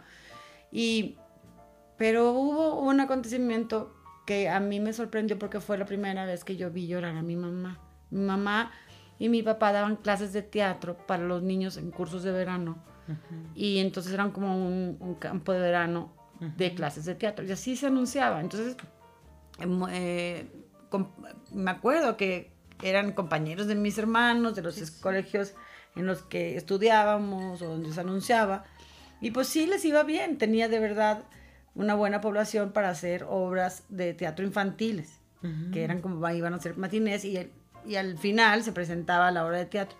Y, 0.72 1.18
pero 1.98 2.32
hubo 2.32 2.80
un 2.80 3.00
acontecimiento 3.00 3.94
que 4.24 4.48
a 4.48 4.60
mí 4.60 4.80
me 4.80 4.94
sorprendió 4.94 5.38
porque 5.38 5.60
fue 5.60 5.76
la 5.76 5.84
primera 5.84 6.24
vez 6.24 6.42
que 6.42 6.56
yo 6.56 6.70
vi 6.70 6.86
llorar 6.86 7.16
a 7.16 7.22
mi 7.22 7.36
mamá. 7.36 7.78
Mi 8.10 8.24
mamá 8.24 8.72
y 9.18 9.28
mi 9.28 9.42
papá 9.42 9.72
daban 9.72 9.96
clases 9.96 10.32
de 10.32 10.40
teatro 10.40 10.96
para 11.06 11.22
los 11.22 11.42
niños 11.42 11.76
en 11.76 11.90
cursos 11.90 12.22
de 12.22 12.32
verano 12.32 12.93
y 13.54 13.78
entonces 13.78 14.12
eran 14.12 14.30
como 14.30 14.56
un, 14.56 15.16
campo 15.18 15.52
de 15.52 15.60
verano 15.60 16.12
de 16.56 16.74
clases 16.74 17.04
de 17.04 17.14
teatro. 17.14 17.44
Y 17.44 17.52
así 17.52 17.76
se 17.76 17.86
anunciaba. 17.86 18.40
Entonces, 18.40 18.76
em, 19.58 19.82
eh, 19.90 20.46
me 21.52 21.70
acuerdo 21.70 22.16
que 22.16 22.52
eran 22.82 23.12
compañeros 23.12 23.66
de 23.66 23.74
mis 23.74 23.98
hermanos, 23.98 24.54
de 24.54 24.62
los 24.62 24.90
colegios 24.92 25.54
en 25.96 26.06
los 26.06 26.22
que 26.22 26.56
estudiábamos 26.56 27.62
o 27.62 27.68
donde 27.68 27.92
se 27.92 28.00
anunciaba. 28.00 28.64
Y 29.20 29.30
pues 29.30 29.48
sí 29.48 29.66
les 29.66 29.84
iba 29.84 30.02
bien, 30.02 30.38
tenía 30.38 30.68
de 30.68 30.80
verdad 30.80 31.24
una 31.74 31.94
buena 31.94 32.20
población 32.20 32.72
para 32.72 32.90
hacer 32.90 33.24
obras 33.28 33.84
de 33.88 34.14
teatro 34.14 34.44
infantiles, 34.44 35.20
que 35.72 35.84
eran 35.84 36.00
como 36.00 36.26
iban 36.30 36.54
a 36.54 36.58
ser 36.58 36.76
matinés 36.78 37.24
y, 37.26 37.50
y 37.86 37.96
al 37.96 38.16
final 38.16 38.62
se 38.62 38.72
presentaba 38.72 39.30
la 39.30 39.44
obra 39.44 39.58
de 39.58 39.66
teatro. 39.66 39.98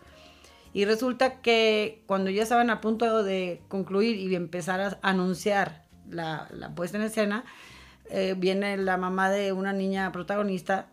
Y 0.74 0.84
resulta 0.86 1.40
que 1.40 2.02
cuando 2.06 2.30
ya 2.30 2.42
estaban 2.42 2.68
a 2.68 2.80
punto 2.80 3.22
de 3.22 3.62
concluir 3.68 4.16
y 4.16 4.34
empezar 4.34 4.80
a 4.80 4.98
anunciar 5.08 5.84
la, 6.10 6.48
puesta 6.74 6.98
en 6.98 7.04
escena, 7.04 7.44
eh, 8.10 8.34
viene 8.36 8.76
la 8.76 8.96
mamá 8.96 9.30
de 9.30 9.52
una 9.52 9.72
niña 9.72 10.10
protagonista, 10.10 10.88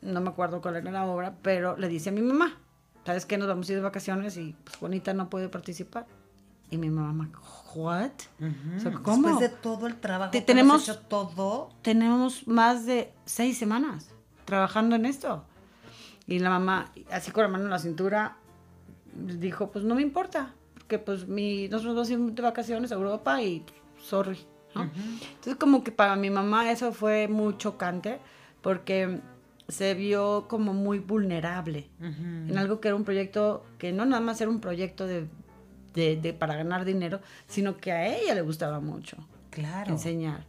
no 0.00 0.20
me 0.20 0.30
acuerdo 0.30 0.60
cuál 0.60 0.74
era 0.74 0.90
la 0.90 1.06
obra, 1.06 1.36
pero 1.40 1.76
le 1.76 1.88
dice 1.88 2.08
a 2.08 2.12
mi 2.12 2.20
mamá, 2.20 2.58
¿sabes 3.06 3.24
qué? 3.24 3.38
Nos 3.38 3.46
vamos 3.46 3.68
a 3.68 3.72
ir 3.72 3.78
de 3.78 3.84
vacaciones 3.84 4.36
y 4.36 4.56
pues 4.64 4.80
Bonita 4.80 5.14
no 5.14 5.30
puede 5.30 5.48
participar. 5.48 6.04
Y 6.68 6.78
mi 6.78 6.90
mamá, 6.90 7.30
¿what? 7.76 8.10
¿cómo? 9.04 9.28
Después 9.28 9.38
de 9.38 9.56
todo 9.56 9.86
el 9.86 10.00
trabajo, 10.00 10.32
tenemos 10.44 10.82
hecho 10.82 10.98
todo. 10.98 11.70
Tenemos 11.82 12.48
más 12.48 12.86
de 12.86 13.12
seis 13.24 13.56
semanas 13.56 14.10
trabajando 14.46 14.96
en 14.96 15.06
esto. 15.06 15.44
Y 16.26 16.40
la 16.40 16.50
mamá, 16.50 16.90
así 17.10 17.30
con 17.30 17.42
la 17.42 17.48
mano 17.48 17.64
en 17.64 17.70
la 17.70 17.78
cintura, 17.78 18.38
dijo, 19.14 19.70
pues 19.70 19.84
no 19.84 19.94
me 19.94 20.02
importa, 20.02 20.54
porque 20.74 20.98
pues 20.98 21.26
mi, 21.26 21.68
nosotros 21.68 21.94
nos 21.94 22.10
íbamos 22.10 22.34
de 22.34 22.42
vacaciones 22.42 22.92
a 22.92 22.94
Europa 22.94 23.42
y 23.42 23.64
sorry. 24.00 24.38
Entonces 24.74 25.56
como 25.56 25.84
que 25.84 25.92
para 25.92 26.16
mi 26.16 26.30
mamá 26.30 26.70
eso 26.70 26.92
fue 26.92 27.28
muy 27.28 27.58
chocante 27.58 28.20
porque 28.62 29.20
se 29.68 29.94
vio 29.94 30.46
como 30.48 30.72
muy 30.72 30.98
vulnerable 30.98 31.90
en 32.00 32.56
algo 32.56 32.80
que 32.80 32.88
era 32.88 32.94
un 32.94 33.04
proyecto 33.04 33.64
que 33.78 33.92
no 33.92 34.06
nada 34.06 34.22
más 34.22 34.40
era 34.40 34.50
un 34.50 34.60
proyecto 34.60 35.06
de, 35.06 35.28
de, 35.94 36.32
para 36.32 36.56
ganar 36.56 36.84
dinero, 36.84 37.20
sino 37.46 37.76
que 37.76 37.92
a 37.92 38.06
ella 38.06 38.34
le 38.34 38.40
gustaba 38.40 38.80
mucho 38.80 39.18
claro. 39.50 39.92
enseñar. 39.92 40.46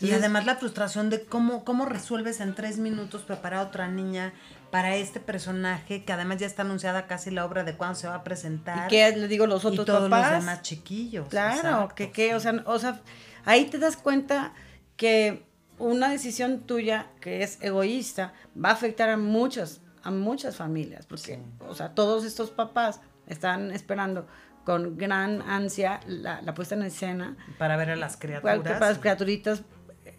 Y 0.00 0.12
además 0.12 0.44
la 0.44 0.56
frustración 0.56 1.08
de 1.08 1.24
cómo, 1.24 1.64
cómo 1.64 1.86
resuelves 1.86 2.40
en 2.40 2.54
tres 2.54 2.78
minutos 2.78 3.22
preparar 3.22 3.60
a 3.60 3.62
otra 3.68 3.88
niña 3.88 4.34
para 4.70 4.96
este 4.96 5.20
personaje, 5.20 6.04
que 6.04 6.12
además 6.12 6.38
ya 6.38 6.46
está 6.46 6.62
anunciada 6.62 7.06
casi 7.06 7.30
la 7.30 7.44
obra 7.44 7.62
de 7.62 7.76
cuándo 7.76 7.94
se 7.94 8.08
va 8.08 8.16
a 8.16 8.24
presentar. 8.24 8.86
Y 8.86 8.90
que 8.90 9.16
le 9.16 9.28
digo 9.28 9.46
los 9.46 9.64
otros 9.64 9.84
y 9.84 9.86
todos 9.86 10.10
papás. 10.10 10.32
los 10.32 10.40
demás 10.40 10.62
chiquillos. 10.62 11.28
Claro, 11.28 11.88
que, 11.94 12.10
que, 12.10 12.34
o 12.34 12.40
sea, 12.40 12.62
o 12.66 12.78
sea, 12.78 13.00
ahí 13.44 13.66
te 13.66 13.78
das 13.78 13.96
cuenta 13.96 14.52
que 14.96 15.46
una 15.78 16.08
decisión 16.08 16.60
tuya 16.60 17.06
que 17.20 17.42
es 17.42 17.58
egoísta 17.60 18.32
va 18.62 18.70
a 18.70 18.72
afectar 18.72 19.08
a 19.10 19.16
muchas, 19.16 19.80
a 20.02 20.10
muchas 20.10 20.56
familias, 20.56 21.06
porque, 21.06 21.40
o 21.68 21.74
sea, 21.74 21.94
todos 21.94 22.24
estos 22.24 22.50
papás 22.50 23.00
están 23.26 23.70
esperando 23.70 24.26
con 24.64 24.96
gran 24.96 25.42
ansia 25.42 26.00
la, 26.06 26.40
puesta 26.54 26.74
en 26.74 26.82
escena. 26.82 27.36
Para 27.58 27.76
ver 27.76 27.90
a 27.90 27.96
las 27.96 28.16
criaturas. 28.16 28.60
Para, 28.60 28.80
las 28.80 28.98
criaturitas, 28.98 29.62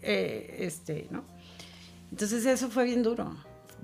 eh, 0.02 0.56
este, 0.60 1.08
¿no? 1.10 1.24
Entonces 2.10 2.46
eso 2.46 2.68
fue 2.70 2.84
bien 2.84 3.02
duro 3.02 3.36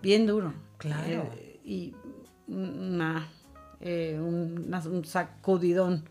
bien 0.03 0.27
duro. 0.27 0.53
Claro. 0.77 1.31
Eh, 1.37 1.61
y 1.64 1.94
una, 2.48 3.29
eh, 3.81 4.18
un 4.20 5.05
sacudidón 5.07 6.05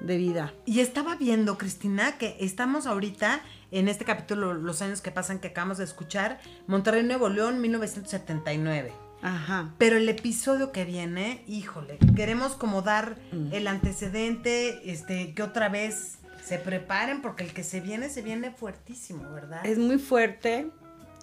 de 0.00 0.16
vida. 0.16 0.54
Y 0.64 0.80
estaba 0.80 1.16
viendo, 1.16 1.58
Cristina, 1.58 2.16
que 2.18 2.36
estamos 2.40 2.86
ahorita 2.86 3.42
en 3.70 3.88
este 3.88 4.04
capítulo, 4.04 4.54
los 4.54 4.80
años 4.80 5.00
que 5.00 5.10
pasan 5.10 5.38
que 5.38 5.48
acabamos 5.48 5.78
de 5.78 5.84
escuchar, 5.84 6.40
Monterrey 6.66 7.02
Nuevo 7.02 7.28
León, 7.28 7.60
1979. 7.60 8.92
Ajá. 9.22 9.74
Pero 9.78 9.96
el 9.96 10.08
episodio 10.08 10.72
que 10.72 10.84
viene, 10.84 11.44
híjole, 11.46 11.98
queremos 12.16 12.54
como 12.54 12.82
dar 12.82 13.18
mm. 13.32 13.52
el 13.52 13.68
antecedente, 13.68 14.90
este, 14.90 15.34
que 15.34 15.42
otra 15.44 15.68
vez 15.68 16.18
se 16.42 16.58
preparen, 16.58 17.22
porque 17.22 17.44
el 17.44 17.52
que 17.52 17.62
se 17.62 17.80
viene, 17.80 18.08
se 18.08 18.22
viene 18.22 18.50
fuertísimo, 18.50 19.32
¿verdad? 19.32 19.64
Es 19.64 19.78
muy 19.78 19.98
fuerte. 19.98 20.70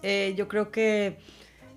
Eh, 0.01 0.34
yo 0.38 0.47
creo 0.47 0.71
que 0.71 1.19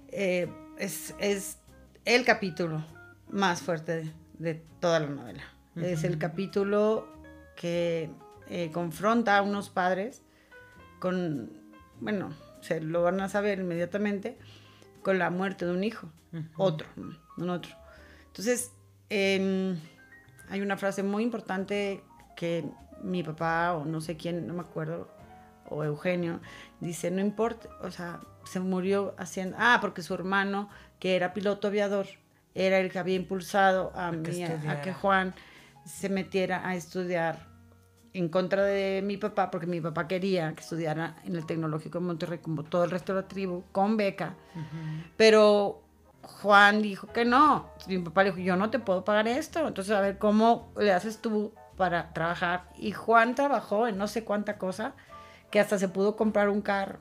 eh, 0.08 0.48
es, 0.78 1.58
el 2.04 2.24
capítulo 2.24 2.84
más 3.28 3.62
fuerte 3.62 4.12
de, 4.38 4.54
toda 4.80 5.00
la 5.00 5.08
novela. 5.08 5.42
Es 5.76 6.04
el 6.04 6.18
capítulo 6.18 7.08
que 7.56 8.10
eh, 8.50 8.70
confronta 8.72 9.38
a 9.38 9.42
unos 9.42 9.70
padres 9.70 10.22
con, 10.98 11.50
bueno, 12.00 12.34
se 12.60 12.80
lo 12.80 13.02
van 13.02 13.20
a 13.20 13.28
saber 13.28 13.60
inmediatamente, 13.60 14.36
con 15.02 15.18
la 15.18 15.30
muerte 15.30 15.64
de 15.64 15.72
un 15.72 15.82
hijo, 15.82 16.12
otro, 16.56 16.86
un 16.96 17.50
otro. 17.50 17.72
Entonces, 18.26 18.72
em, 19.08 19.78
hay 20.48 20.60
una 20.60 20.76
frase 20.76 21.02
muy 21.02 21.22
importante 21.22 22.02
que 22.36 22.64
mi 23.02 23.22
papá 23.22 23.74
o 23.74 23.84
no 23.84 24.00
sé 24.00 24.16
quién, 24.16 24.46
no 24.46 24.54
me 24.54 24.60
acuerdo, 24.60 25.08
o 25.68 25.84
Eugenio, 25.84 26.40
dice, 26.80 27.10
no 27.10 27.20
importa, 27.20 27.68
o 27.80 27.90
sea, 27.90 28.20
se 28.44 28.60
murió 28.60 29.14
haciendo, 29.18 29.56
ah, 29.58 29.78
porque 29.80 30.02
su 30.02 30.14
hermano, 30.14 30.68
que 30.98 31.16
era 31.16 31.32
piloto 31.32 31.68
aviador, 31.68 32.06
era 32.54 32.78
el 32.78 32.90
que 32.90 32.98
había 32.98 33.16
impulsado 33.16 33.92
a, 33.94 34.12
que 34.22 34.44
a 34.44 34.82
que 34.82 34.92
Juan 34.92 35.34
se 35.84 36.08
metiera 36.08 36.66
a 36.66 36.74
estudiar 36.74 37.52
en 38.14 38.28
contra 38.28 38.64
de 38.64 39.02
mi 39.02 39.16
papá, 39.16 39.50
porque 39.50 39.66
mi 39.66 39.80
papá 39.80 40.06
quería 40.06 40.52
que 40.52 40.60
estudiara 40.60 41.16
en 41.24 41.34
el 41.34 41.46
Tecnológico 41.46 41.98
de 41.98 42.04
Monterrey, 42.04 42.38
como 42.38 42.62
todo 42.62 42.84
el 42.84 42.90
resto 42.90 43.14
de 43.14 43.22
la 43.22 43.28
tribu, 43.28 43.64
con 43.72 43.96
beca. 43.96 44.34
Pero 45.16 45.82
Juan 46.22 46.82
dijo 46.82 47.06
que 47.06 47.24
no. 47.24 47.70
Mi 47.88 47.98
papá 47.98 48.24
le 48.24 48.32
dijo, 48.32 48.42
yo 48.42 48.56
no 48.56 48.70
te 48.70 48.78
puedo 48.78 49.04
pagar 49.04 49.28
esto. 49.28 49.66
Entonces, 49.66 49.94
a 49.94 50.00
ver, 50.00 50.18
¿cómo 50.18 50.72
le 50.76 50.92
haces 50.92 51.22
tú 51.22 51.52
para 51.82 52.12
trabajar? 52.12 52.68
Y 52.78 52.92
Juan 52.92 53.34
trabajó 53.34 53.88
en 53.88 53.98
no 53.98 54.06
sé 54.06 54.22
cuánta 54.22 54.56
cosa, 54.56 54.94
que 55.50 55.58
hasta 55.58 55.80
se 55.80 55.88
pudo 55.88 56.14
comprar 56.14 56.48
un 56.48 56.60
carro. 56.60 57.00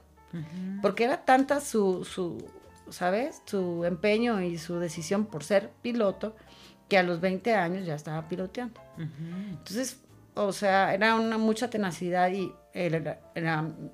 Porque 0.82 1.04
era 1.04 1.24
tanta 1.24 1.62
su, 1.62 2.04
su, 2.04 2.44
¿sabes? 2.90 3.44
Su 3.46 3.86
empeño 3.86 4.42
y 4.42 4.58
su 4.58 4.80
decisión 4.80 5.28
por 5.28 5.44
ser 5.44 5.70
piloto, 5.84 6.36
que 6.90 6.98
a 6.98 7.04
los 7.04 7.22
20 7.22 7.54
años 7.54 7.86
ya 7.86 7.94
estaba 7.94 8.28
piloteando. 8.28 8.82
Entonces, 8.98 10.00
o 10.34 10.52
sea, 10.52 10.96
era 10.96 11.14
una 11.14 11.38
mucha 11.38 11.70
tenacidad 11.70 12.32
y 12.32 12.52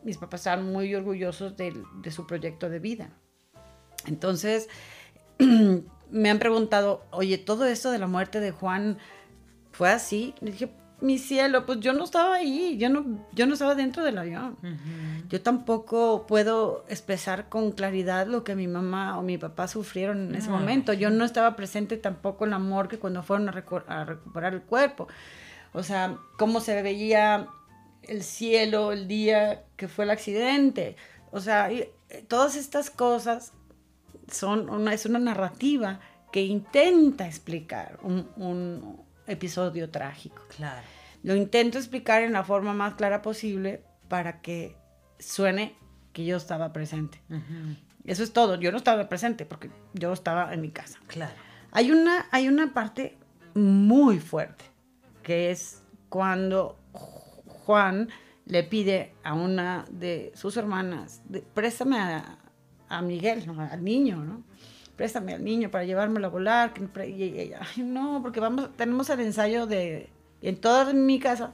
mis 0.05 0.17
papás 0.17 0.39
estaban 0.39 0.71
muy 0.71 0.95
orgullosos 0.95 1.57
de, 1.57 1.73
su 2.11 2.25
proyecto 2.25 2.69
de 2.69 2.79
vida. 2.79 3.09
Entonces, 4.05 4.69
me 6.11 6.29
han 6.29 6.39
preguntado, 6.39 7.05
oye, 7.11 7.37
todo 7.37 7.65
esto 7.65 7.91
de 7.91 7.99
la 7.99 8.07
muerte 8.07 8.39
de 8.39 8.51
Juan 8.51 8.99
fue 9.77 9.91
así. 9.91 10.33
Le 10.41 10.51
dije, 10.51 10.71
mi 11.01 11.19
cielo, 11.19 11.67
pues 11.67 11.79
yo 11.81 11.93
no 11.93 12.03
estaba 12.03 12.37
ahí, 12.37 12.77
yo 12.79 12.89
no, 12.89 13.23
yo 13.33 13.45
no 13.45 13.53
estaba 13.53 13.75
dentro 13.75 14.03
del 14.03 14.17
avión. 14.17 14.57
Yo 15.29 15.39
tampoco 15.39 16.25
puedo 16.27 16.83
expresar 16.89 17.47
con 17.47 17.71
claridad 17.71 18.25
lo 18.25 18.43
que 18.43 18.55
mi 18.55 18.67
mamá 18.67 19.19
o 19.19 19.21
mi 19.21 19.37
papá 19.37 19.67
sufrieron 19.67 20.29
en 20.29 20.35
ese 20.35 20.49
momento. 20.49 20.93
Yo 20.93 21.11
no 21.11 21.25
estaba 21.25 21.55
presente 21.55 21.97
tampoco 21.97 22.45
en 22.45 22.51
la 22.51 22.59
morgue 22.59 22.97
cuando 22.97 23.21
fueron 23.21 23.49
a 23.49 24.05
recuperar 24.05 24.55
el 24.55 24.61
cuerpo. 24.63 25.07
O 25.73 25.83
sea, 25.83 26.17
cómo 26.39 26.59
se 26.59 26.81
veía 26.81 27.47
el 28.01 28.23
cielo 28.23 28.91
el 28.91 29.07
día 29.07 29.63
que 29.75 29.87
fue 29.87 30.05
el 30.05 30.09
accidente. 30.09 30.95
O 31.29 31.39
sea, 31.39 31.71
eh, 31.71 31.93
todas 32.27 32.55
estas 32.55 32.89
cosas 32.89 33.53
son 34.31 34.71
una, 34.71 34.91
es 34.93 35.05
una 35.05 35.19
narrativa 35.19 35.99
que 36.31 36.43
intenta 36.43 37.27
explicar 37.27 37.99
un, 38.01 39.06
episodio 39.27 39.89
trágico. 39.89 40.43
Claro. 40.55 40.81
Lo 41.23 41.35
intento 41.35 41.77
explicar 41.77 42.23
en 42.23 42.33
la 42.33 42.43
forma 42.43 42.73
más 42.73 42.95
clara 42.95 43.21
posible 43.21 43.83
para 44.07 44.41
que 44.41 44.75
suene 45.19 45.75
que 46.13 46.25
yo 46.25 46.37
estaba 46.37 46.73
presente. 46.73 47.21
Eso 48.05 48.23
es 48.23 48.33
todo. 48.33 48.55
Yo 48.55 48.71
no 48.71 48.77
estaba 48.77 49.09
presente 49.09 49.45
porque 49.45 49.69
yo 49.93 50.13
estaba 50.13 50.53
en 50.53 50.61
mi 50.61 50.71
casa. 50.71 50.99
Claro. 51.07 51.33
Hay 51.71 51.91
una, 51.91 52.27
hay 52.31 52.47
una 52.47 52.73
parte 52.73 53.17
muy 53.53 54.19
fuerte 54.19 54.65
que 55.23 55.51
es 55.51 55.83
cuando 56.09 56.79
Juan 56.93 58.09
le 58.45 58.63
pide 58.63 59.13
a 59.23 59.33
una 59.33 59.85
de 59.91 60.31
sus 60.35 60.55
hermanas, 60.55 61.21
préstame 61.53 61.99
a, 61.99 63.01
Miguel, 63.01 63.43
al 63.59 63.83
niño, 63.83 64.23
¿no? 64.23 64.43
Préstame 64.97 65.33
al 65.33 65.43
niño 65.43 65.71
para 65.71 65.85
llevármelo 65.85 66.27
a 66.27 66.29
volar. 66.29 66.73
no, 67.77 68.19
porque 68.21 68.39
vamos, 68.41 68.75
tenemos 68.75 69.09
el 69.09 69.21
ensayo 69.21 69.65
de, 69.65 70.09
en 70.41 70.57
toda 70.59 70.91
mi 70.91 71.19
casa, 71.19 71.53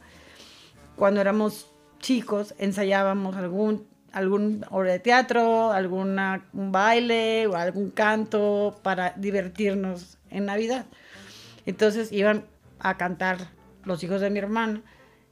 cuando 0.95 1.21
éramos 1.21 1.71
chicos, 1.99 2.56
ensayábamos 2.58 3.36
algún 3.36 3.86
algún 4.13 4.63
obra 4.69 4.93
de 4.93 4.99
teatro, 4.99 5.71
alguna 5.71 6.45
un 6.53 6.71
baile 6.71 7.47
o 7.47 7.56
algún 7.56 7.89
canto 7.89 8.79
para 8.84 9.13
divertirnos 9.17 10.19
en 10.29 10.45
Navidad. 10.45 10.86
Entonces 11.65 12.12
iban 12.12 12.45
a 12.79 12.95
cantar 12.95 13.49
los 13.84 14.03
hijos 14.03 14.21
de 14.21 14.29
mi 14.29 14.39
hermana. 14.39 14.82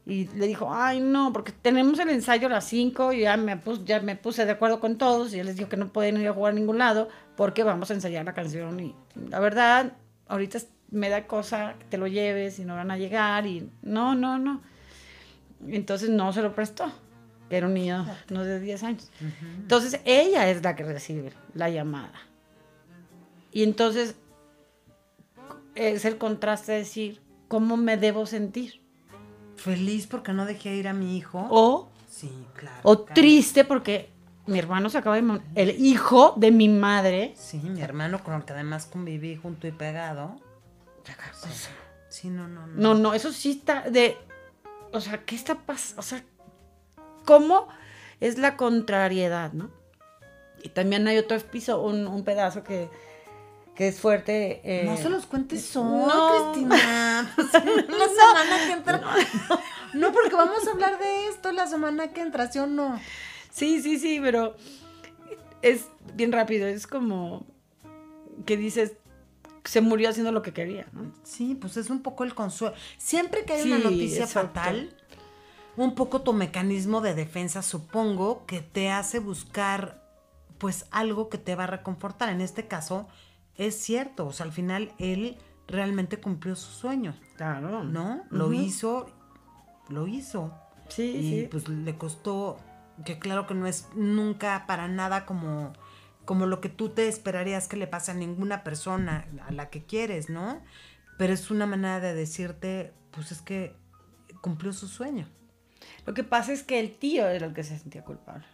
Y 0.06 0.28
le 0.30 0.48
dijo, 0.48 0.74
ay, 0.74 1.00
no, 1.00 1.32
porque 1.32 1.52
tenemos 1.52 2.00
el 2.00 2.10
ensayo 2.10 2.48
a 2.48 2.50
las 2.50 2.66
5 2.66 3.14
y 3.14 3.22
ya 3.22 3.38
me, 3.38 3.56
puse, 3.58 3.84
ya 3.86 4.00
me 4.00 4.16
puse 4.16 4.46
de 4.46 4.52
acuerdo 4.52 4.80
con 4.80 4.98
todos 4.98 5.34
y 5.34 5.40
él 5.40 5.46
les 5.46 5.56
dijo 5.56 5.70
que 5.70 5.78
no 5.78 5.90
pueden 5.90 6.20
ir 6.20 6.28
a 6.28 6.34
jugar 6.34 6.54
a 6.54 6.56
ningún 6.56 6.80
lado 6.80 7.08
porque 7.36 7.64
vamos 7.64 7.92
a 7.92 7.94
ensayar 7.94 8.26
la 8.26 8.34
canción. 8.34 8.80
Y 8.80 8.96
la 9.30 9.40
verdad, 9.40 9.94
ahorita 10.28 10.60
me 10.90 11.10
da 11.10 11.28
cosa 11.28 11.76
que 11.78 11.86
te 11.86 11.98
lo 11.98 12.08
lleves 12.08 12.58
y 12.60 12.66
no 12.66 12.76
van 12.76 12.90
a 12.90 12.98
llegar 12.98 13.46
y 13.46 13.70
no, 13.84 14.16
no, 14.16 14.40
no. 14.40 14.62
Entonces 15.68 16.10
no 16.10 16.34
se 16.34 16.42
lo 16.42 16.56
prestó, 16.56 16.92
era 17.52 17.68
un 17.68 17.76
niño 17.76 18.08
no 18.30 18.44
de 18.44 18.60
10 18.60 18.84
años. 18.84 19.12
Entonces 19.60 20.02
ella 20.06 20.50
es 20.50 20.64
la 20.64 20.76
que 20.76 20.84
recibe 20.84 21.32
la 21.54 21.70
llamada. 21.70 22.20
Y 23.52 23.64
entonces 23.64 24.16
es 25.76 26.06
el 26.06 26.18
contraste 26.18 26.72
de 26.72 26.78
decir, 26.80 27.22
cómo 27.48 27.78
me 27.78 27.98
debo 27.98 28.26
sentir. 28.26 28.81
Feliz 29.64 30.08
porque 30.08 30.34
no 30.34 30.46
dejé 30.46 30.76
ir 30.76 30.88
a 30.88 30.94
mi 30.94 31.18
hijo. 31.18 31.48
O, 31.50 31.90
sí, 32.10 32.32
claro, 32.56 32.80
o 32.84 33.00
triste 33.00 33.64
porque 33.64 34.10
mi 34.48 34.58
hermano 34.60 34.90
se 34.90 34.98
acaba 34.98 35.22
de 35.22 35.42
el 35.56 35.84
hijo 35.84 36.34
de 36.38 36.52
mi 36.52 36.68
madre. 36.68 37.34
Sí, 37.38 37.58
mi 37.58 37.82
hermano 37.82 38.24
con 38.24 38.34
el 38.34 38.44
que 38.44 38.54
además 38.54 38.86
conviví 38.86 39.36
junto 39.36 39.68
y 39.68 39.72
pegado. 39.72 40.36
Sí, 42.10 42.30
no, 42.30 42.48
no, 42.48 42.68
no. 42.68 42.76
No, 42.76 42.94
no, 42.96 43.14
eso 43.14 43.32
sí 43.32 43.52
está 43.52 43.90
de. 43.90 44.18
O 44.92 45.00
sea, 45.00 45.24
¿qué 45.26 45.36
está 45.36 45.56
pasando? 45.56 46.00
O 46.00 46.04
sea, 46.04 46.24
¿cómo 47.26 47.68
es 48.20 48.38
la 48.38 48.58
contrariedad, 48.58 49.54
no? 49.54 49.70
Y 50.64 50.70
también 50.70 51.08
hay 51.08 51.18
otro 51.18 51.40
piso, 51.40 51.82
un 51.82 52.24
pedazo 52.24 52.64
que 52.64 52.90
que 53.76 53.88
es 53.88 54.00
fuerte. 54.00 54.62
Eh, 54.64 54.84
no 54.86 54.98
se 54.98 55.10
los 55.10 55.26
cuentes 55.26 55.76
hoy, 55.76 55.84
no. 55.84 56.52
Cristina. 56.52 57.34
la 57.38 58.08
semana 58.10 58.66
que 58.66 58.72
entra. 58.72 59.02
No, 59.94 60.12
porque 60.12 60.36
vamos 60.36 60.68
a 60.68 60.72
hablar 60.72 61.00
de 61.00 61.28
esto 61.28 61.52
la 61.52 61.68
semana 61.68 62.14
que 62.14 62.22
entra, 62.22 62.52
¿sí 62.52 62.60
o 62.60 62.68
no? 62.68 63.00
Sí, 63.52 63.82
sí, 63.82 64.00
sí, 64.00 64.20
pero 64.22 64.56
es 65.62 65.88
bien 66.16 66.32
rápido. 66.32 66.68
Es 66.68 66.88
como 66.88 67.46
que 68.46 68.58
dices, 68.58 68.94
se 69.64 69.82
murió 69.82 70.10
haciendo 70.10 70.32
lo 70.32 70.42
que 70.42 70.54
quería, 70.54 70.88
¿no? 70.92 71.12
Sí, 71.24 71.56
pues 71.56 71.78
es 71.78 71.90
un 71.90 72.02
poco 72.02 72.24
el 72.24 72.34
consuelo. 72.34 72.76
Siempre 72.98 73.46
que 73.46 73.54
hay 73.54 73.64
una 73.64 73.80
noticia 73.80 74.28
fatal, 74.28 74.96
un 75.78 75.96
poco 75.96 76.22
tu 76.22 76.34
mecanismo 76.34 77.02
de 77.02 77.14
defensa, 77.14 77.62
supongo, 77.62 78.46
que 78.46 78.62
te 78.62 78.90
hace 78.90 79.20
buscar, 79.20 80.04
pues, 80.58 80.86
algo 80.92 81.30
que 81.30 81.38
te 81.38 81.56
va 81.56 81.66
a 81.66 81.68
reconfortar. 81.68 82.30
En 82.30 82.42
este 82.42 82.68
caso, 82.68 83.08
es 83.62 83.76
cierto, 83.76 84.26
o 84.26 84.34
sea, 84.34 84.48
al 84.48 84.52
final 84.52 84.92
él 84.98 85.38
realmente 85.68 86.20
cumplió 86.20 86.56
su 86.56 86.72
sueño. 86.72 87.16
Claro. 87.38 87.84
¿No? 87.84 88.24
Lo 88.32 88.52
hizo, 88.54 89.08
lo 89.88 90.08
hizo. 90.08 90.54
Sí, 90.90 91.16
y 91.16 91.30
sí. 91.30 91.48
pues 91.50 91.70
le 91.70 91.96
costó, 91.96 92.58
que 93.06 93.20
claro 93.20 93.46
que 93.46 93.54
no 93.54 93.68
es 93.68 93.88
nunca 93.96 94.66
para 94.68 94.88
nada 94.88 95.26
como, 95.26 95.74
como 96.26 96.48
lo 96.48 96.60
que 96.60 96.70
tú 96.70 96.90
te 96.90 97.08
esperarías 97.08 97.68
que 97.68 97.78
le 97.78 97.88
pase 97.88 98.12
a 98.12 98.16
ninguna 98.16 98.64
persona 98.64 99.28
a 99.48 99.52
la 99.52 99.70
que 99.70 99.86
quieres, 99.86 100.30
¿no? 100.30 100.62
Pero 101.20 101.32
es 101.32 101.52
una 101.52 101.68
manera 101.68 102.00
de 102.00 102.16
decirte, 102.16 102.94
pues 103.12 103.32
es 103.32 103.42
que 103.42 103.76
cumplió 104.42 104.74
su 104.74 104.88
sueño. 104.88 105.28
Lo 106.08 106.16
que 106.16 106.24
pasa 106.24 106.52
es 106.52 106.64
que 106.64 106.80
el 106.80 106.98
tío 106.98 107.28
era 107.28 107.46
el 107.46 107.54
que 107.54 107.64
se 107.64 107.78
sentía 107.78 108.04
culpable. 108.04 108.46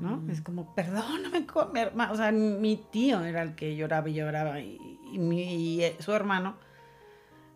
¿No? 0.00 0.22
Es 0.30 0.40
como, 0.40 0.74
perdóname, 0.74 1.46
mi 1.72 1.80
hermano. 1.80 2.12
O 2.12 2.16
sea, 2.16 2.32
mi 2.32 2.76
tío 2.76 3.22
era 3.22 3.42
el 3.42 3.54
que 3.54 3.76
lloraba 3.76 4.08
y 4.08 4.14
lloraba. 4.14 4.60
Y, 4.60 5.82
eh, 5.82 5.96
su 5.98 6.12
hermano, 6.12 6.56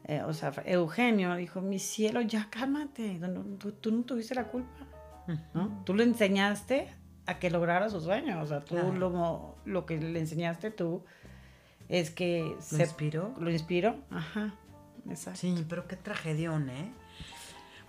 eh, 0.04 0.22
o 0.22 0.32
sea, 0.32 0.52
Eugenio, 0.64 1.34
dijo, 1.36 1.60
mi 1.60 1.78
cielo, 1.78 2.20
ya 2.20 2.48
cálmate. 2.50 3.20
Tú, 3.80 3.92
no 3.92 4.02
tuviste 4.02 4.34
la 4.34 4.44
culpa, 4.44 4.86
¿no? 5.54 5.82
Tú 5.84 5.94
le 5.94 6.04
enseñaste 6.04 6.92
a 7.26 7.38
que 7.38 7.50
lograra 7.50 7.90
sus 7.90 8.04
sueños. 8.04 8.42
O 8.42 8.46
sea, 8.46 8.60
tú 8.60 8.76
lo, 8.92 9.56
lo 9.64 9.86
que 9.86 9.98
le 9.98 10.18
enseñaste 10.18 10.70
tú 10.70 11.04
es 11.88 12.10
que... 12.10 12.54
¿Lo 12.56 12.62
se, 12.62 12.82
inspiró? 12.82 13.34
Lo 13.38 13.50
inspiró, 13.50 13.96
ajá. 14.10 14.54
Exacto. 15.08 15.40
Sí, 15.40 15.64
pero 15.68 15.86
qué 15.86 15.96
tragedión, 15.96 16.68
¿eh? 16.68 16.92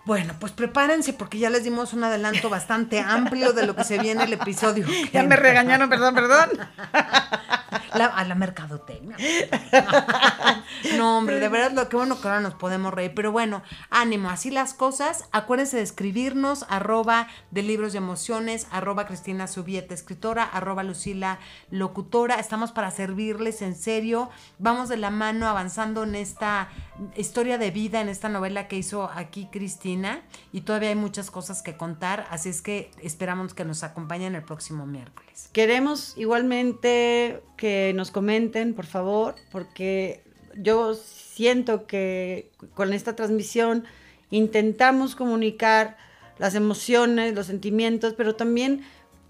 Bueno, 0.04 0.34
pues 0.40 0.52
prepárense 0.52 1.12
porque 1.12 1.38
ya 1.38 1.50
les 1.50 1.64
dimos 1.64 1.92
un 1.92 2.04
adelanto 2.04 2.48
bastante 2.48 3.00
amplio 3.00 3.52
de 3.52 3.66
lo 3.66 3.76
que 3.76 3.84
se 3.84 3.98
viene 3.98 4.24
el 4.24 4.32
episodio. 4.32 4.86
Ya 5.12 5.22
me 5.22 5.36
regañaron, 5.36 5.90
perdón, 5.90 6.14
perdón. 6.14 6.50
a 7.92 8.24
la 8.24 8.34
mercadotecnia. 8.34 9.16
no, 10.96 11.18
hombre, 11.18 11.40
de 11.40 11.48
verdad, 11.48 11.72
lo 11.72 11.88
que 11.88 11.96
bueno 11.96 12.20
que 12.20 12.28
ahora 12.28 12.40
nos 12.40 12.54
podemos 12.54 12.92
reír. 12.92 13.12
Pero 13.14 13.32
bueno, 13.32 13.62
ánimo, 13.90 14.30
así 14.30 14.50
las 14.50 14.74
cosas. 14.74 15.24
Acuérdense 15.32 15.76
de 15.76 15.82
escribirnos, 15.82 16.64
arroba 16.68 17.28
de 17.50 17.62
libros 17.62 17.94
y 17.94 17.96
emociones, 17.96 18.66
arroba 18.70 19.06
Cristina 19.06 19.46
Subieta, 19.46 19.94
escritora, 19.94 20.44
arroba 20.44 20.82
Lucila 20.82 21.38
Locutora. 21.70 22.36
Estamos 22.36 22.72
para 22.72 22.90
servirles 22.90 23.62
en 23.62 23.74
serio. 23.74 24.30
Vamos 24.58 24.88
de 24.88 24.96
la 24.96 25.10
mano 25.10 25.48
avanzando 25.48 26.04
en 26.04 26.14
esta 26.14 26.68
historia 27.16 27.58
de 27.58 27.70
vida, 27.70 28.00
en 28.00 28.08
esta 28.08 28.28
novela 28.28 28.68
que 28.68 28.76
hizo 28.76 29.10
aquí 29.14 29.48
Cristina. 29.50 30.22
Y 30.52 30.62
todavía 30.62 30.90
hay 30.90 30.96
muchas 30.96 31.30
cosas 31.30 31.62
que 31.62 31.76
contar. 31.76 32.26
Así 32.30 32.48
es 32.48 32.62
que 32.62 32.90
esperamos 33.02 33.54
que 33.54 33.64
nos 33.64 33.82
acompañen 33.82 34.34
el 34.34 34.42
próximo 34.42 34.86
miércoles. 34.86 35.29
Queremos 35.52 36.14
igualmente 36.16 37.42
que 37.56 37.92
nos 37.94 38.10
comenten, 38.10 38.74
por 38.74 38.86
favor, 38.86 39.34
porque 39.50 40.22
yo 40.56 40.94
siento 40.94 41.86
que 41.86 42.50
con 42.74 42.92
esta 42.92 43.16
transmisión 43.16 43.84
intentamos 44.30 45.16
comunicar 45.16 45.96
las 46.38 46.54
emociones, 46.54 47.34
los 47.34 47.46
sentimientos, 47.46 48.14
pero 48.16 48.34
también 48.34 48.82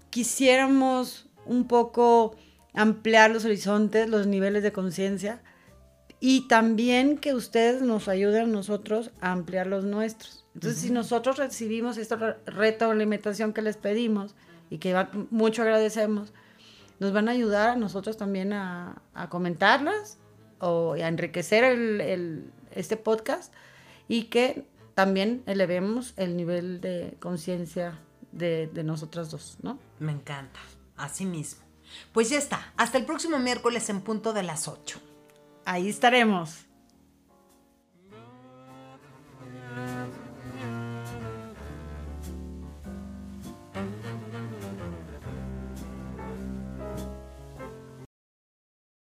quisiéramos 0.09 1.27
un 1.45 1.67
poco 1.67 2.35
ampliar 2.73 3.31
los 3.31 3.45
horizontes, 3.45 4.09
los 4.09 4.27
niveles 4.27 4.63
de 4.63 4.71
conciencia 4.71 5.41
y 6.19 6.47
también 6.47 7.17
que 7.17 7.33
ustedes 7.33 7.81
nos 7.81 8.07
ayuden 8.07 8.43
a 8.43 8.47
nosotros 8.47 9.11
a 9.21 9.31
ampliar 9.31 9.67
los 9.67 9.83
nuestros. 9.83 10.45
Entonces, 10.53 10.81
si 10.81 10.91
nosotros 10.91 11.37
recibimos 11.37 11.97
reto 12.45 12.89
o 12.89 12.93
limitación 12.93 13.53
que 13.53 13.61
les 13.61 13.77
pedimos 13.77 14.35
y 14.71 14.79
que 14.79 14.95
mucho 15.29 15.61
agradecemos, 15.61 16.33
nos 16.99 17.11
van 17.11 17.27
a 17.27 17.33
ayudar 17.33 17.69
a 17.69 17.75
nosotros 17.75 18.17
también 18.17 18.53
a, 18.53 19.01
comentarlas 19.29 20.17
o 20.59 20.93
a 20.93 21.07
enriquecer 21.07 21.63
el, 21.65 22.51
este 22.71 22.97
podcast 22.97 23.53
y 24.07 24.23
que 24.23 24.65
también 24.95 25.43
elevemos 25.45 26.13
el 26.15 26.37
nivel 26.37 26.79
de 26.79 27.17
conciencia 27.19 27.99
de, 28.31 28.67
de 28.67 28.83
nosotras 28.83 29.29
dos, 29.29 29.57
¿no? 29.61 29.77
Me 29.99 30.13
encanta, 30.13 30.59
así 30.95 31.25
mismo. 31.25 31.61
Pues 32.13 32.29
ya 32.29 32.37
está, 32.37 32.73
hasta 32.77 32.97
el 32.97 33.05
próximo 33.05 33.39
miércoles 33.39 33.89
en 33.89 34.01
punto 34.01 34.31
de 34.31 34.43
las 34.43 34.69
8. 34.69 35.01
Ahí 35.65 35.89
estaremos. 35.89 36.65